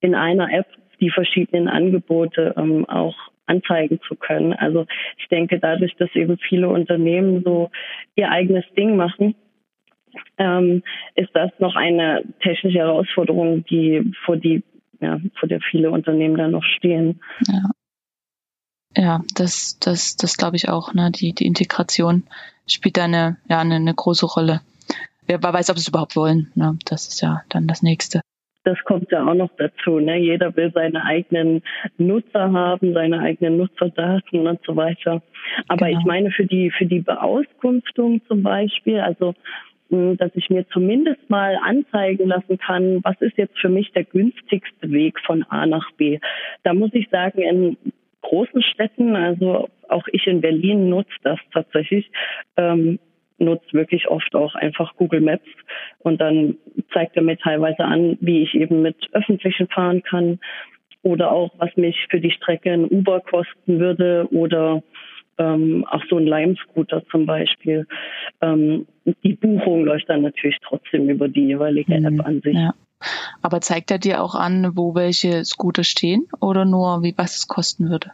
in 0.00 0.14
einer 0.14 0.52
App 0.52 0.66
die 1.00 1.10
verschiedenen 1.10 1.68
Angebote 1.68 2.54
ähm, 2.56 2.88
auch 2.88 3.16
anzeigen 3.46 4.00
zu 4.06 4.14
können. 4.14 4.52
Also 4.52 4.86
ich 5.16 5.28
denke, 5.28 5.58
dadurch, 5.58 5.94
dass 5.96 6.14
eben 6.14 6.38
viele 6.38 6.68
Unternehmen 6.68 7.42
so 7.44 7.70
ihr 8.14 8.30
eigenes 8.30 8.64
Ding 8.76 8.96
machen, 8.96 9.34
ähm, 10.38 10.82
ist 11.14 11.30
das 11.34 11.50
noch 11.58 11.76
eine 11.76 12.24
technische 12.40 12.78
Herausforderung, 12.78 13.64
die 13.64 14.12
vor 14.24 14.36
die 14.36 14.62
ja, 15.00 15.20
vor 15.38 15.48
der 15.48 15.60
viele 15.60 15.90
Unternehmen 15.90 16.36
da 16.36 16.48
noch 16.48 16.64
stehen. 16.64 17.20
Ja. 17.46 17.70
Ja, 18.96 19.22
das, 19.34 19.78
das, 19.78 20.16
das 20.16 20.36
glaube 20.38 20.56
ich 20.56 20.68
auch, 20.68 20.94
ne? 20.94 21.12
Die, 21.12 21.32
die 21.34 21.46
Integration 21.46 22.24
spielt 22.68 22.96
da 22.96 23.04
eine, 23.04 23.36
ja, 23.48 23.60
eine, 23.60 23.76
eine 23.76 23.94
große 23.94 24.26
Rolle. 24.26 24.60
Wer 25.26 25.42
weiß, 25.42 25.70
ob 25.70 25.76
sie 25.76 25.82
es 25.82 25.88
überhaupt 25.88 26.16
wollen. 26.16 26.50
Ne? 26.54 26.78
Das 26.86 27.08
ist 27.08 27.20
ja 27.20 27.42
dann 27.50 27.66
das 27.66 27.82
nächste. 27.82 28.20
Das 28.64 28.78
kommt 28.84 29.10
ja 29.10 29.26
auch 29.26 29.34
noch 29.34 29.50
dazu. 29.56 29.98
Ne? 29.98 30.18
Jeder 30.18 30.54
will 30.56 30.70
seine 30.74 31.04
eigenen 31.04 31.62
Nutzer 31.96 32.52
haben, 32.52 32.92
seine 32.92 33.20
eigenen 33.20 33.56
Nutzerdaten 33.56 34.46
und 34.46 34.60
so 34.66 34.76
weiter. 34.76 35.22
Aber 35.68 35.86
genau. 35.86 35.98
ich 35.98 36.04
meine 36.04 36.30
für 36.30 36.46
die 36.46 36.70
für 36.70 36.86
die 36.86 37.00
Beauskunftung 37.00 38.20
zum 38.26 38.42
Beispiel, 38.42 39.00
also 39.00 39.34
hm, 39.90 40.18
dass 40.18 40.30
ich 40.34 40.50
mir 40.50 40.66
zumindest 40.68 41.30
mal 41.30 41.58
anzeigen 41.62 42.28
lassen 42.28 42.58
kann, 42.58 43.00
was 43.04 43.18
ist 43.20 43.38
jetzt 43.38 43.58
für 43.58 43.70
mich 43.70 43.92
der 43.92 44.04
günstigste 44.04 44.90
Weg 44.90 45.18
von 45.24 45.44
A 45.44 45.64
nach 45.64 45.90
B. 45.92 46.18
Da 46.62 46.74
muss 46.74 46.90
ich 46.92 47.08
sagen, 47.10 47.40
in 47.40 47.76
großen 48.28 48.62
Städten, 48.62 49.16
also 49.16 49.68
auch 49.88 50.06
ich 50.12 50.26
in 50.26 50.40
Berlin 50.40 50.90
nutze 50.90 51.16
das 51.22 51.38
tatsächlich, 51.52 52.10
ähm, 52.56 52.98
nutze 53.38 53.72
wirklich 53.72 54.08
oft 54.08 54.34
auch 54.34 54.54
einfach 54.54 54.94
Google 54.96 55.20
Maps 55.20 55.48
und 56.00 56.20
dann 56.20 56.56
zeigt 56.92 57.16
er 57.16 57.22
mir 57.22 57.38
teilweise 57.38 57.84
an, 57.84 58.18
wie 58.20 58.42
ich 58.42 58.54
eben 58.54 58.82
mit 58.82 58.96
öffentlichen 59.12 59.68
fahren 59.68 60.02
kann 60.02 60.40
oder 61.02 61.32
auch 61.32 61.50
was 61.58 61.74
mich 61.76 61.96
für 62.10 62.20
die 62.20 62.32
Strecke 62.32 62.72
ein 62.72 62.84
Uber 62.84 63.20
kosten 63.20 63.78
würde 63.78 64.28
oder 64.30 64.82
ähm, 65.38 65.86
auch 65.88 66.02
so 66.10 66.18
ein 66.18 66.26
Lime-Scooter 66.26 67.04
zum 67.10 67.24
Beispiel. 67.24 67.86
Ähm, 68.42 68.86
die 69.22 69.34
Buchung 69.34 69.84
läuft 69.84 70.08
dann 70.08 70.22
natürlich 70.22 70.58
trotzdem 70.62 71.08
über 71.08 71.28
die 71.28 71.46
jeweilige 71.46 71.98
mhm. 71.98 72.06
App 72.06 72.26
an 72.26 72.40
sich. 72.42 72.56
Ja. 72.56 72.74
Aber 73.42 73.60
zeigt 73.60 73.90
er 73.90 73.98
dir 73.98 74.22
auch 74.22 74.34
an, 74.34 74.76
wo 74.76 74.94
welche 74.94 75.44
Scooter 75.44 75.84
stehen 75.84 76.28
oder 76.40 76.64
nur, 76.64 77.02
wie 77.02 77.14
was 77.16 77.36
es 77.36 77.48
kosten 77.48 77.90
würde? 77.90 78.12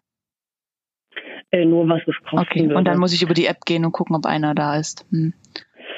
Äh, 1.50 1.64
nur 1.64 1.88
was 1.88 2.02
es 2.06 2.16
kosten 2.22 2.38
okay. 2.38 2.62
würde. 2.64 2.76
Und 2.76 2.84
dann 2.84 2.98
muss 2.98 3.12
ich 3.12 3.22
über 3.22 3.34
die 3.34 3.46
App 3.46 3.64
gehen 3.64 3.84
und 3.84 3.92
gucken, 3.92 4.16
ob 4.16 4.26
einer 4.26 4.54
da 4.54 4.76
ist. 4.76 5.06
Hm. 5.10 5.34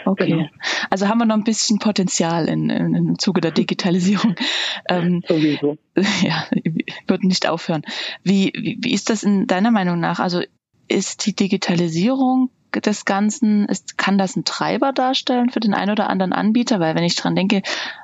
Okay. 0.05 0.29
Genau. 0.29 0.49
Also 0.89 1.09
haben 1.09 1.19
wir 1.19 1.25
noch 1.25 1.35
ein 1.35 1.45
bisschen 1.45 1.79
Potenzial 1.79 2.49
in, 2.49 2.71
in, 2.71 2.95
im 2.95 3.19
Zuge 3.19 3.41
der 3.41 3.51
Digitalisierung. 3.51 4.37
ähm, 4.89 5.23
Sowieso. 5.27 5.79
Ja, 6.23 6.47
wird 7.07 7.25
nicht 7.25 7.49
aufhören. 7.49 7.83
Wie, 8.23 8.53
wie, 8.55 8.79
wie 8.81 8.93
ist 8.93 9.11
das 9.11 9.23
in 9.23 9.47
deiner 9.47 9.71
Meinung 9.71 9.99
nach? 9.99 10.21
Also 10.21 10.43
ist 10.89 11.27
die 11.27 11.35
Digitalisierung 11.35 12.51
des 12.81 13.05
Ganzen, 13.05 13.67
ist, 13.67 13.99
kann 13.99 14.19
das 14.19 14.37
ein 14.37 14.45
Treiber 14.45 14.93
darstellen 14.93 15.51
für 15.51 15.61
den 15.61 15.75
einen 15.75 15.93
oder 15.93 16.09
anderen 16.09 16.33
Anbieter? 16.33 16.81
Weil 16.81 16.95
wenn 16.95 17.05
ich 17.05 17.17
dran 17.17 17.37
denke, 17.37 17.63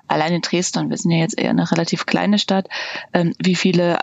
allein 0.08 0.32
in 0.32 0.42
Dresden, 0.42 0.90
wir 0.90 0.96
sind 0.96 1.10
ja 1.10 1.18
jetzt 1.18 1.38
eher 1.38 1.50
eine 1.50 1.70
relativ 1.70 2.06
kleine 2.06 2.38
Stadt, 2.38 2.68
ähm, 3.12 3.34
wie 3.38 3.54
viele 3.54 3.98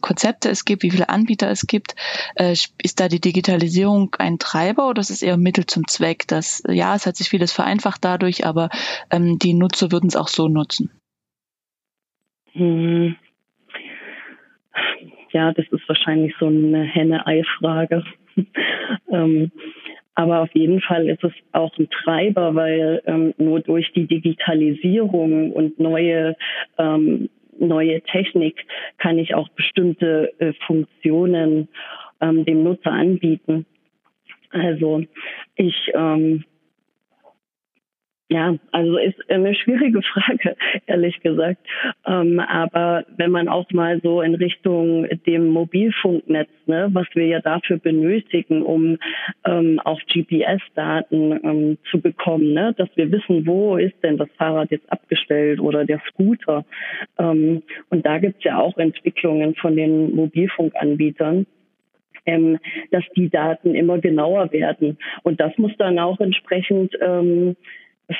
Konzepte 0.00 0.48
es 0.50 0.64
gibt, 0.64 0.82
wie 0.82 0.90
viele 0.90 1.08
Anbieter 1.08 1.50
es 1.50 1.66
gibt. 1.66 1.94
Äh, 2.36 2.52
ist 2.52 3.00
da 3.00 3.08
die 3.08 3.20
Digitalisierung 3.20 4.14
ein 4.18 4.38
Treiber 4.38 4.88
oder 4.88 5.00
ist 5.00 5.10
es 5.10 5.22
eher 5.22 5.36
Mittel 5.36 5.66
zum 5.66 5.86
Zweck? 5.86 6.28
Dass, 6.28 6.62
ja, 6.68 6.94
es 6.94 7.06
hat 7.06 7.16
sich 7.16 7.28
vieles 7.28 7.52
vereinfacht 7.52 8.04
dadurch, 8.04 8.46
aber 8.46 8.68
ähm, 9.10 9.38
die 9.38 9.54
Nutzer 9.54 9.90
würden 9.90 10.08
es 10.08 10.16
auch 10.16 10.28
so 10.28 10.48
nutzen. 10.48 10.90
Hm. 12.52 13.16
Ja, 15.32 15.52
das 15.52 15.66
ist 15.70 15.88
wahrscheinlich 15.88 16.34
so 16.38 16.46
eine 16.46 16.84
Henne-Ei-Frage. 16.84 18.04
ähm, 19.10 19.50
aber 20.14 20.40
auf 20.40 20.50
jeden 20.54 20.80
Fall 20.80 21.08
ist 21.08 21.24
es 21.24 21.32
auch 21.52 21.76
ein 21.78 21.88
Treiber, 21.90 22.54
weil 22.54 23.02
ähm, 23.06 23.34
nur 23.36 23.60
durch 23.60 23.92
die 23.92 24.06
Digitalisierung 24.06 25.52
und 25.52 25.78
neue 25.78 26.36
ähm, 26.78 27.28
neue 27.58 28.00
Technik 28.02 28.66
kann 28.98 29.18
ich 29.18 29.34
auch 29.34 29.48
bestimmte 29.50 30.32
äh, 30.38 30.52
Funktionen 30.66 31.68
ähm, 32.20 32.44
dem 32.44 32.64
Nutzer 32.64 32.92
anbieten. 32.92 33.66
Also 34.50 35.04
ich 35.56 35.74
ähm, 35.94 36.44
ja, 38.34 38.56
also 38.72 38.96
ist 38.96 39.30
eine 39.30 39.54
schwierige 39.54 40.02
Frage, 40.12 40.56
ehrlich 40.86 41.20
gesagt. 41.20 41.64
Ähm, 42.04 42.40
aber 42.40 43.04
wenn 43.16 43.30
man 43.30 43.46
auch 43.46 43.70
mal 43.70 44.00
so 44.02 44.22
in 44.22 44.34
Richtung 44.34 45.06
dem 45.24 45.50
Mobilfunknetz, 45.50 46.48
ne, 46.66 46.88
was 46.92 47.06
wir 47.14 47.26
ja 47.26 47.40
dafür 47.40 47.78
benötigen, 47.78 48.62
um 48.62 48.98
ähm, 49.46 49.78
auch 49.84 50.00
GPS-Daten 50.12 51.40
ähm, 51.44 51.78
zu 51.92 52.00
bekommen, 52.00 52.54
ne, 52.54 52.74
dass 52.76 52.88
wir 52.96 53.12
wissen, 53.12 53.46
wo 53.46 53.76
ist 53.76 54.02
denn 54.02 54.16
das 54.16 54.28
Fahrrad 54.36 54.72
jetzt 54.72 54.90
abgestellt 54.90 55.60
oder 55.60 55.84
der 55.84 56.02
Scooter. 56.08 56.64
Und 57.16 57.62
da 57.90 58.18
gibt's 58.18 58.42
ja 58.42 58.58
auch 58.58 58.76
Entwicklungen 58.78 59.54
von 59.54 59.76
den 59.76 60.14
Mobilfunkanbietern. 60.14 61.46
Ähm, 62.26 62.58
dass 62.90 63.04
die 63.16 63.28
Daten 63.28 63.74
immer 63.74 63.98
genauer 63.98 64.50
werden. 64.50 64.96
Und 65.24 65.40
das 65.40 65.52
muss 65.58 65.72
dann 65.76 65.98
auch 65.98 66.20
entsprechend 66.20 66.96
ähm, 67.02 67.54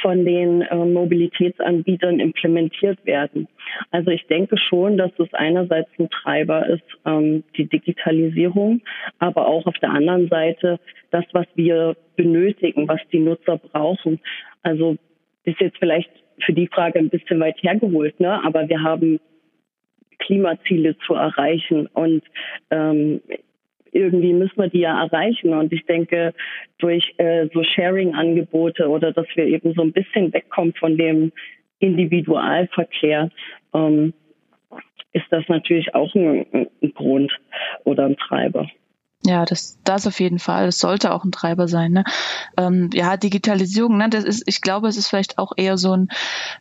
von 0.01 0.25
den 0.25 0.63
äh, 0.63 0.77
Mobilitätsanbietern 0.77 2.19
implementiert 2.19 3.05
werden. 3.05 3.49
Also 3.91 4.11
ich 4.11 4.27
denke 4.27 4.57
schon, 4.57 4.97
dass 4.97 5.11
es 5.19 5.33
einerseits 5.35 5.91
ein 5.99 6.09
Treiber 6.09 6.67
ist, 6.67 6.85
ähm, 7.05 7.45
die 7.57 7.67
Digitalisierung, 7.67 8.81
aber 9.19 9.47
auch 9.47 9.67
auf 9.67 9.79
der 9.79 9.91
anderen 9.91 10.29
Seite 10.29 10.81
das, 11.11 11.25
was 11.33 11.47
wir 11.55 11.97
benötigen, 12.17 12.89
was 12.89 13.01
die 13.13 13.21
Nutzer 13.21 13.59
brauchen. 13.59 14.21
Also 14.63 14.97
ist 15.45 15.61
jetzt 15.61 15.79
vielleicht 15.79 16.11
für 16.41 16.53
die 16.53 16.69
Frage 16.69 16.99
ein 16.99 17.11
bisschen 17.11 17.39
weit 17.41 17.63
hergeholt, 17.63 18.19
ne? 18.21 18.43
aber 18.45 18.69
wir 18.69 18.83
haben 18.83 19.21
Klimaziele 20.19 20.97
zu 21.07 21.15
erreichen 21.15 21.87
und 21.89 22.23
ähm, 22.71 23.21
irgendwie 23.95 24.33
müssen 24.33 24.57
wir 24.57 24.69
die 24.69 24.81
ja 24.81 25.03
erreichen. 25.03 25.55
Und 25.55 25.73
ich 25.73 25.85
denke, 25.87 26.35
durch 26.79 27.15
äh, 27.19 27.49
so 27.53 27.63
Sharing-Angebote 27.63 28.89
oder 28.89 29.13
dass 29.13 29.27
wir 29.35 29.47
eben 29.47 29.75
so 29.75 29.83
ein 29.83 29.93
bisschen 29.93 30.33
wegkommen 30.33 30.75
von 30.75 30.97
dem 30.97 31.33
Individualverkehr, 31.79 33.31
ähm, 33.73 34.15
ist 35.13 35.27
das 35.31 35.45
natürlich 35.49 35.95
auch 35.95 36.15
ein, 36.15 36.47
ein 36.83 36.95
Grund 36.95 37.33
oder 37.85 38.07
ein 38.07 38.17
Treiber. 38.17 38.69
Ja, 39.27 39.47
das, 39.47 39.79
das 39.85 40.07
auf 40.07 40.21
jeden 40.21 40.39
Fall. 40.39 40.67
Das 40.67 40.79
sollte 40.79 41.13
auch 41.13 41.25
ein 41.25 41.33
Treiber 41.33 41.67
sein. 41.67 41.93
Ne? 41.93 42.05
Ähm, 42.59 42.91
ja, 42.93 43.17
Digitalisierung, 43.17 43.97
ne, 43.97 44.11
das 44.11 44.25
ist, 44.25 44.43
ich 44.47 44.61
glaube, 44.61 44.87
es 44.89 44.99
ist 44.99 45.09
vielleicht 45.09 45.39
auch 45.39 45.53
eher 45.57 45.79
so 45.79 45.93
ein 45.93 46.09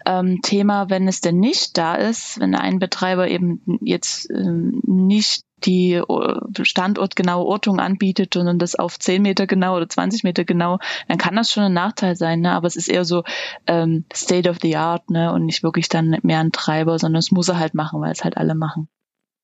ähm, 0.06 0.40
Thema, 0.42 0.90
wenn 0.90 1.10
es 1.10 1.20
denn 1.20 1.40
nicht 1.40 1.78
da 1.78 1.96
ist, 1.96 2.40
wenn 2.40 2.56
ein 2.56 2.80
Betreiber 2.80 3.28
eben 3.28 3.62
jetzt 3.82 4.30
ähm, 4.32 4.82
nicht 4.86 5.44
die 5.66 5.94
äh, 5.94 6.64
standortgenaue 6.64 7.46
Ortung 7.46 7.80
anbietet 7.80 8.36
und 8.36 8.60
das 8.60 8.76
auf 8.76 9.00
10 9.00 9.22
Meter 9.22 9.48
genau 9.48 9.78
oder 9.78 9.88
20 9.88 10.24
Meter 10.24 10.44
genau, 10.44 10.80
dann 11.08 11.18
kann 11.18 11.36
das 11.36 11.52
schon 11.52 11.64
ein 11.64 11.74
Nachteil 11.74 12.16
sein. 12.16 12.42
Ne? 12.42 12.52
Aber 12.52 12.68
es 12.68 12.76
ist 12.76 12.88
eher 12.88 13.06
so 13.06 13.24
ähm, 13.68 14.06
State 14.14 14.50
of 14.50 14.58
the 14.62 14.76
Art 14.76 15.10
ne? 15.10 15.34
und 15.34 15.46
nicht 15.46 15.64
wirklich 15.64 15.90
dann 15.90 16.18
mehr 16.24 16.40
ein 16.40 16.52
Treiber, 16.52 17.00
sondern 17.00 17.20
es 17.20 17.32
muss 17.32 17.50
er 17.50 17.60
halt 17.60 17.74
machen, 17.74 18.02
weil 18.02 18.12
es 18.12 18.24
halt 18.24 18.38
alle 18.38 18.56
machen. 18.56 18.88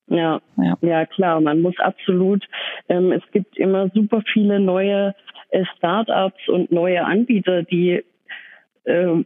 Ja, 0.08 0.40
ja, 0.56 0.76
ja, 0.80 1.06
klar. 1.06 1.40
Man 1.40 1.62
muss 1.62 1.78
absolut. 1.78 2.44
Ähm, 2.88 3.12
es 3.12 3.22
gibt 3.32 3.56
immer 3.56 3.90
super 3.94 4.22
viele 4.32 4.58
neue 4.58 5.14
äh, 5.50 5.64
Startups 5.76 6.48
und 6.48 6.72
neue 6.72 7.04
Anbieter, 7.04 7.62
die 7.62 8.02
äh, 8.84 9.24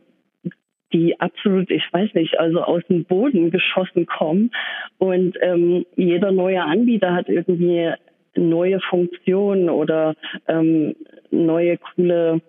die 0.94 1.20
absolut, 1.20 1.70
ich 1.70 1.84
weiß 1.92 2.14
nicht, 2.14 2.38
also 2.38 2.62
aus 2.62 2.82
dem 2.88 3.04
Boden 3.04 3.50
geschossen 3.50 4.06
kommen. 4.06 4.52
Und 4.98 5.36
ähm, 5.42 5.84
jeder 5.96 6.32
neue 6.32 6.62
Anbieter 6.62 7.12
hat 7.12 7.28
irgendwie 7.28 7.92
neue 8.36 8.80
Funktionen 8.80 9.68
oder 9.68 10.14
ähm, 10.48 10.94
neue 11.30 11.78
coole 11.78 12.40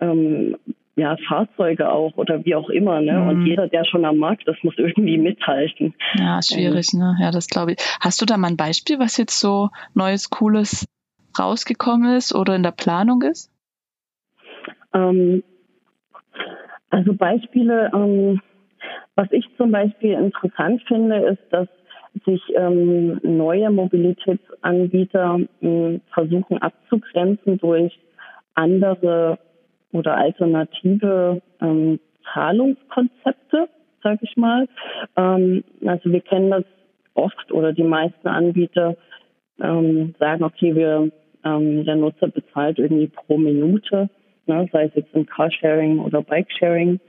ähm, 0.00 0.56
ja, 0.96 1.16
Fahrzeuge 1.28 1.90
auch 1.90 2.16
oder 2.16 2.44
wie 2.44 2.54
auch 2.54 2.70
immer, 2.70 3.00
ne? 3.00 3.12
Mhm. 3.12 3.28
Und 3.28 3.46
jeder, 3.46 3.68
der 3.68 3.84
schon 3.84 4.04
am 4.04 4.16
Markt 4.16 4.48
ist, 4.48 4.64
muss 4.64 4.74
irgendwie 4.78 5.18
mithalten. 5.18 5.94
Ja, 6.14 6.40
schwierig, 6.42 6.88
ähm, 6.94 7.00
ne? 7.00 7.16
Ja, 7.20 7.30
das 7.30 7.48
glaube 7.48 7.72
ich. 7.72 7.78
Hast 8.00 8.20
du 8.20 8.26
da 8.26 8.36
mal 8.36 8.48
ein 8.48 8.56
Beispiel, 8.56 8.98
was 8.98 9.16
jetzt 9.18 9.38
so 9.38 9.68
Neues, 9.94 10.30
Cooles 10.30 10.86
rausgekommen 11.38 12.16
ist 12.16 12.34
oder 12.34 12.56
in 12.56 12.62
der 12.62 12.70
Planung 12.70 13.22
ist? 13.22 13.50
Ähm, 14.94 15.42
also 16.90 17.14
Beispiele, 17.14 17.90
ähm, 17.94 18.40
was 19.14 19.28
ich 19.32 19.46
zum 19.56 19.70
Beispiel 19.70 20.12
interessant 20.12 20.82
finde, 20.86 21.16
ist, 21.18 21.42
dass 21.50 21.68
sich 22.24 22.40
ähm, 22.54 23.20
neue 23.22 23.70
Mobilitätsanbieter 23.70 25.40
äh, 25.60 25.98
versuchen 26.12 26.58
abzugrenzen 26.58 27.58
durch 27.58 27.98
andere 28.54 29.38
oder 29.92 30.16
alternative 30.16 31.42
ähm, 31.60 32.00
Zahlungskonzepte, 32.32 33.68
sage 34.02 34.18
ich 34.22 34.36
mal. 34.36 34.68
Ähm, 35.16 35.64
also 35.84 36.10
wir 36.10 36.20
kennen 36.20 36.50
das 36.50 36.64
oft 37.14 37.52
oder 37.52 37.72
die 37.72 37.82
meisten 37.82 38.28
Anbieter 38.28 38.96
ähm, 39.60 40.14
sagen, 40.18 40.44
okay, 40.44 40.74
wir 40.74 41.10
ähm, 41.44 41.84
der 41.84 41.96
Nutzer 41.96 42.28
bezahlt 42.28 42.78
irgendwie 42.78 43.08
pro 43.08 43.38
Minute 43.38 44.08
ne, 44.46 44.68
sei 44.72 44.84
es 44.84 44.94
jetzt 44.94 45.14
im 45.14 45.26
Carsharing 45.26 45.98
oder 45.98 46.22
Bikesharing. 46.22 47.00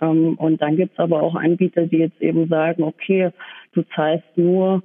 Ähm, 0.00 0.34
und 0.38 0.60
dann 0.62 0.76
gibt 0.76 0.92
es 0.92 0.98
aber 0.98 1.22
auch 1.22 1.34
Anbieter, 1.34 1.86
die 1.86 1.98
jetzt 1.98 2.20
eben 2.20 2.48
sagen, 2.48 2.82
okay, 2.82 3.30
du 3.72 3.82
zahlst 3.94 4.26
nur 4.36 4.82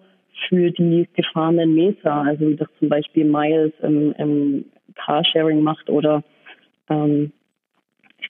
für 0.49 0.71
die 0.71 1.07
gefahrenen 1.15 1.73
Meter, 1.73 2.13
also 2.13 2.47
wie 2.47 2.55
das 2.55 2.67
zum 2.79 2.89
Beispiel 2.89 3.25
Miles 3.25 3.73
im, 3.81 4.13
im 4.17 4.65
Carsharing 4.95 5.61
macht 5.61 5.89
oder 5.89 6.23
ähm, 6.89 7.31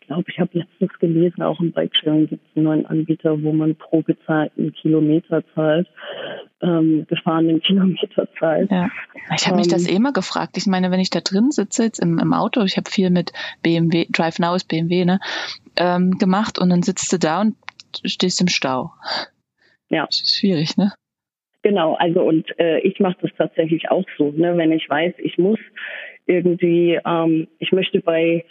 glaube, 0.07 0.25
ich 0.29 0.39
habe 0.39 0.57
letztens 0.57 0.91
gelesen, 0.99 1.41
auch 1.41 1.59
im 1.59 1.71
Bikesharing 1.71 2.27
gibt 2.27 2.45
es 2.45 2.55
einen 2.55 2.65
neuen 2.65 2.85
Anbieter, 2.85 3.41
wo 3.41 3.51
man 3.51 3.75
pro 3.75 4.01
gezahlten 4.01 4.73
Kilometer 4.73 5.43
zahlt, 5.53 5.87
ähm, 6.61 7.05
gefahrenen 7.07 7.61
Kilometer 7.63 8.27
zahlt. 8.39 8.71
Ja. 8.71 8.89
Ich 9.35 9.47
habe 9.47 9.57
mich 9.57 9.67
das 9.67 9.87
eh 9.87 9.99
mal 9.99 10.13
gefragt. 10.13 10.57
Ich 10.57 10.67
meine, 10.67 10.91
wenn 10.91 10.99
ich 10.99 11.09
da 11.09 11.19
drin 11.21 11.51
sitze, 11.51 11.83
jetzt 11.83 11.99
im, 11.99 12.19
im 12.19 12.33
Auto, 12.33 12.61
ich 12.63 12.77
habe 12.77 12.89
viel 12.89 13.09
mit 13.09 13.31
BMW, 13.61 14.05
Drive 14.09 14.39
Now 14.39 14.55
ist 14.55 14.67
BMW, 14.67 15.05
ne, 15.05 15.19
ähm, 15.77 16.17
gemacht 16.17 16.59
und 16.59 16.69
dann 16.69 16.83
sitzt 16.83 17.11
du 17.11 17.17
da 17.17 17.41
und 17.41 17.55
stehst 18.05 18.41
im 18.41 18.47
Stau. 18.47 18.91
Ja. 19.89 20.05
Das 20.05 20.21
ist 20.21 20.37
schwierig, 20.37 20.77
ne? 20.77 20.93
Genau, 21.61 21.93
also 21.93 22.21
und 22.23 22.47
äh, 22.59 22.79
ich 22.79 22.99
mache 22.99 23.17
das 23.21 23.31
tatsächlich 23.37 23.89
auch 23.89 24.05
so, 24.17 24.31
ne, 24.31 24.57
wenn 24.57 24.71
ich 24.73 24.89
weiß, 24.89 25.13
ich 25.19 25.37
muss 25.37 25.59
irgendwie, 26.25 26.99
ähm, 27.05 27.47
ich 27.59 27.71
möchte 27.71 28.01
bei 28.01 28.45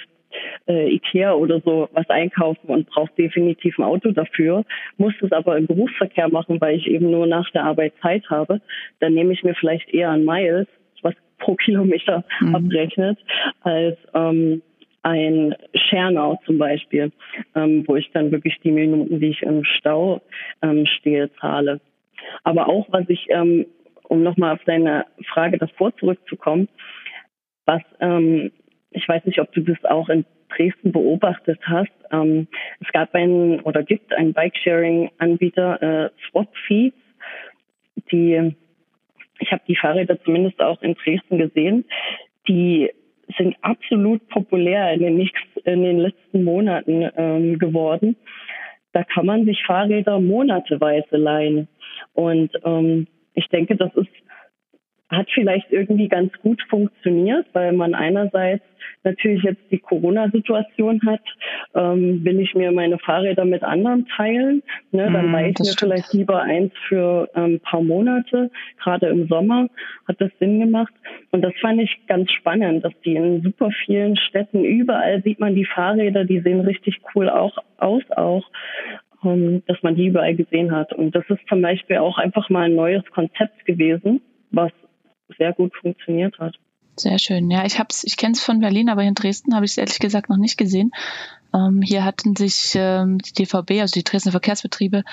äh, 0.67 0.95
Ikea 0.95 1.35
oder 1.35 1.61
so 1.61 1.89
was 1.93 2.09
einkaufen 2.09 2.69
und 2.69 2.89
brauche 2.89 3.13
definitiv 3.17 3.79
ein 3.79 3.85
Auto 3.85 4.11
dafür, 4.11 4.65
muss 4.97 5.15
es 5.21 5.33
aber 5.33 5.57
im 5.57 5.67
Berufsverkehr 5.67 6.29
machen, 6.29 6.61
weil 6.61 6.77
ich 6.77 6.87
eben 6.87 7.11
nur 7.11 7.27
nach 7.27 7.51
der 7.51 7.65
Arbeit 7.65 7.95
Zeit 8.03 8.29
habe, 8.31 8.61
dann 9.01 9.15
nehme 9.15 9.33
ich 9.33 9.43
mir 9.43 9.55
vielleicht 9.55 9.93
eher 9.93 10.11
ein 10.11 10.25
Miles, 10.25 10.67
was 11.03 11.15
pro 11.39 11.55
Kilometer 11.55 12.25
mhm. 12.41 12.55
abrechnet, 12.55 13.19
als 13.63 13.99
ähm, 14.15 14.63
ein 15.03 15.55
Schernau 15.75 16.41
zum 16.47 16.59
Beispiel, 16.59 17.13
ähm, 17.55 17.85
wo 17.87 17.97
ich 17.97 18.11
dann 18.13 18.31
wirklich 18.31 18.59
die 18.63 18.71
Minuten, 18.71 19.21
die 19.21 19.31
ich 19.31 19.43
im 19.43 19.65
Stau 19.65 20.23
ähm, 20.63 20.87
stehe, 20.87 21.31
zahle. 21.41 21.81
Aber 22.45 22.69
auch, 22.69 22.87
was 22.91 23.09
ich, 23.09 23.27
ähm, 23.31 23.67
um 24.05 24.23
nochmal 24.23 24.55
auf 24.55 24.65
deine 24.65 25.07
Frage 25.33 25.59
davor 25.59 25.97
zurückzukommen, 25.97 26.69
was 27.67 27.83
ähm, 28.01 28.53
ich 28.93 29.09
weiß 29.09 29.25
nicht, 29.25 29.41
ob 29.41 29.53
du 29.53 29.61
das 29.63 29.85
auch 29.85 30.09
in 30.09 30.25
Dresden 30.49 30.93
beobachtet 30.93 31.59
hast. 31.63 31.93
Ähm, 32.11 32.47
es 32.81 32.93
gab 32.93 33.15
einen 33.15 33.61
oder 33.61 33.83
gibt 33.83 34.13
einen 34.13 34.33
Bikesharing-Anbieter, 34.33 35.83
äh, 35.83 36.11
Swapfeeds, 36.31 36.97
die 38.11 38.55
ich 39.43 39.53
habe 39.53 39.63
die 39.67 39.77
Fahrräder 39.77 40.23
zumindest 40.23 40.61
auch 40.61 40.81
in 40.83 40.95
Dresden 40.95 41.39
gesehen, 41.39 41.85
die 42.49 42.91
sind 43.37 43.57
absolut 43.63 44.27
populär 44.29 44.93
in 44.93 45.01
den, 45.01 45.17
nächsten, 45.17 45.61
in 45.65 45.83
den 45.83 45.99
letzten 45.99 46.45
Monaten 46.45 47.09
ähm, 47.17 47.59
geworden. 47.59 48.17
Da 48.93 49.05
kann 49.05 49.27
man 49.27 49.45
sich 49.45 49.63
Fahrräder 49.65 50.21
monateweise 50.21 51.17
leihen. 51.17 51.69
Und 52.13 52.51
ähm, 52.65 53.07
ich 53.35 53.49
denke, 53.49 53.77
das 53.77 53.95
ist 53.95 54.11
hat 55.13 55.29
vielleicht 55.33 55.71
irgendwie 55.71 56.09
ganz 56.09 56.33
gut 56.43 56.63
funktioniert, 56.69 57.47
weil 57.53 57.73
man 57.73 57.95
einerseits 57.95 58.65
natürlich 59.05 59.43
jetzt 59.43 59.63
die 59.71 59.79
Corona-Situation 59.79 61.01
hat, 61.07 61.23
ähm, 61.75 62.25
will 62.25 62.41
ich 62.41 62.55
mir 62.55 62.73
meine 62.73 62.99
Fahrräder 62.99 63.45
mit 63.45 63.63
anderen 63.63 64.07
teilen, 64.17 64.63
ne, 64.91 65.11
dann 65.13 65.31
mm, 65.31 65.37
ich 65.37 65.59
mir 65.59 65.75
vielleicht 65.79 66.13
lieber 66.13 66.43
eins 66.43 66.73
für 66.89 67.29
ein 67.35 67.53
ähm, 67.55 67.61
paar 67.61 67.83
Monate. 67.83 68.51
Gerade 68.83 69.09
im 69.09 69.29
Sommer 69.29 69.69
hat 70.07 70.21
das 70.21 70.31
Sinn 70.39 70.61
gemacht. 70.61 70.93
Und 71.31 71.43
das 71.43 71.53
fand 71.61 71.81
ich 71.81 72.07
ganz 72.07 72.31
spannend, 72.33 72.85
dass 72.85 72.93
die 73.05 73.17
in 73.17 73.43
super 73.43 73.71
vielen 73.85 74.17
Städten 74.17 74.65
überall 74.65 75.23
sieht 75.23 75.41
man 75.41 75.55
die 75.55 75.67
Fahrräder, 75.67 76.25
die 76.25 76.41
sehen 76.41 76.61
richtig 76.61 77.01
cool 77.15 77.29
auch 77.29 77.59
aus 77.79 78.03
auch 78.11 78.45
ähm, 79.25 79.63
dass 79.67 79.83
man 79.83 79.95
die 79.95 80.07
überall 80.07 80.35
gesehen 80.35 80.73
hat. 80.73 80.93
Und 80.93 81.15
das 81.15 81.25
ist 81.29 81.41
zum 81.49 81.63
Beispiel 81.63 81.99
auch 81.99 82.19
einfach 82.19 82.49
mal 82.51 82.65
ein 82.65 82.75
neues 82.75 83.05
Konzept 83.13 83.65
gewesen, 83.65 84.21
was 84.51 84.73
sehr 85.39 85.53
gut 85.53 85.73
funktioniert 85.81 86.39
hat. 86.39 86.55
Sehr 86.97 87.19
schön. 87.19 87.51
Ja, 87.51 87.65
ich 87.65 87.79
hab's, 87.79 88.05
ich 88.05 88.17
kenne 88.17 88.33
es 88.33 88.43
von 88.43 88.61
Berlin, 88.61 88.91
aber 88.91 89.03
in 89.03 89.15
Dresden 89.15 89.55
habe 89.55 89.65
ich 89.65 89.73
es 89.73 89.79
ehrlich 89.79 89.99
gesagt 89.99 90.29
noch 90.29 90.37
nicht 90.37 90.59
gesehen. 90.59 90.93
Ähm, 91.55 91.83
hier 91.83 92.05
hatten 92.05 92.37
sich 92.37 92.75
ähm, 92.77 93.19
die 93.19 93.33
DVB, 93.33 93.81
also 93.81 93.93
die 93.95 94.05
Dresdner 94.05 94.33
Verkehrsbetriebe, 94.33 95.05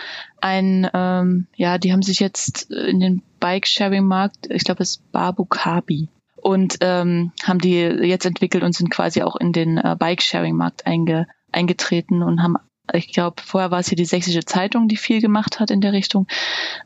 ein, 0.41 0.89
ähm, 0.93 1.47
ja, 1.55 1.77
die 1.77 1.91
haben 1.91 2.01
sich 2.01 2.19
jetzt 2.19 2.71
in 2.71 2.99
den 2.99 3.21
Bike-Sharing-Markt, 3.39 4.47
ich 4.49 4.63
glaube 4.63 4.83
es 4.83 4.91
ist 4.91 5.11
Babu 5.11 5.45
Kabi, 5.45 6.09
und 6.35 6.77
ähm, 6.81 7.31
haben 7.43 7.59
die 7.59 7.79
jetzt 7.79 8.25
entwickelt 8.25 8.63
und 8.63 8.73
sind 8.73 8.89
quasi 8.89 9.21
auch 9.21 9.35
in 9.35 9.51
den 9.51 9.77
äh, 9.77 9.95
Bike-Sharing-Markt 9.97 10.85
einge, 10.85 11.27
eingetreten 11.51 12.23
und 12.23 12.41
haben 12.41 12.55
ich 12.93 13.11
glaube, 13.11 13.41
vorher 13.41 13.71
war 13.71 13.79
es 13.79 13.87
hier 13.87 13.95
die 13.95 14.05
Sächsische 14.05 14.45
Zeitung, 14.45 14.87
die 14.87 14.97
viel 14.97 15.21
gemacht 15.21 15.59
hat 15.59 15.71
in 15.71 15.81
der 15.81 15.93
Richtung 15.93 16.27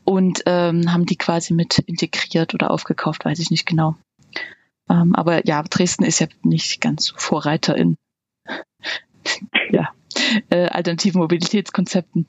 und 0.04 0.42
ähm, 0.46 0.92
haben 0.92 1.06
die 1.06 1.16
quasi 1.16 1.54
mit 1.54 1.78
integriert 1.80 2.54
oder 2.54 2.70
aufgekauft, 2.70 3.24
weiß 3.24 3.38
ich 3.38 3.50
nicht 3.50 3.66
genau. 3.66 3.96
Ähm, 4.88 5.14
aber 5.14 5.46
ja, 5.46 5.62
Dresden 5.62 6.04
ist 6.04 6.20
ja 6.20 6.26
nicht 6.42 6.80
ganz 6.80 7.12
Vorreiter 7.16 7.76
in 7.76 7.96
ja, 9.70 9.90
äh, 10.50 10.66
alternativen 10.66 11.20
Mobilitätskonzepten. 11.20 12.26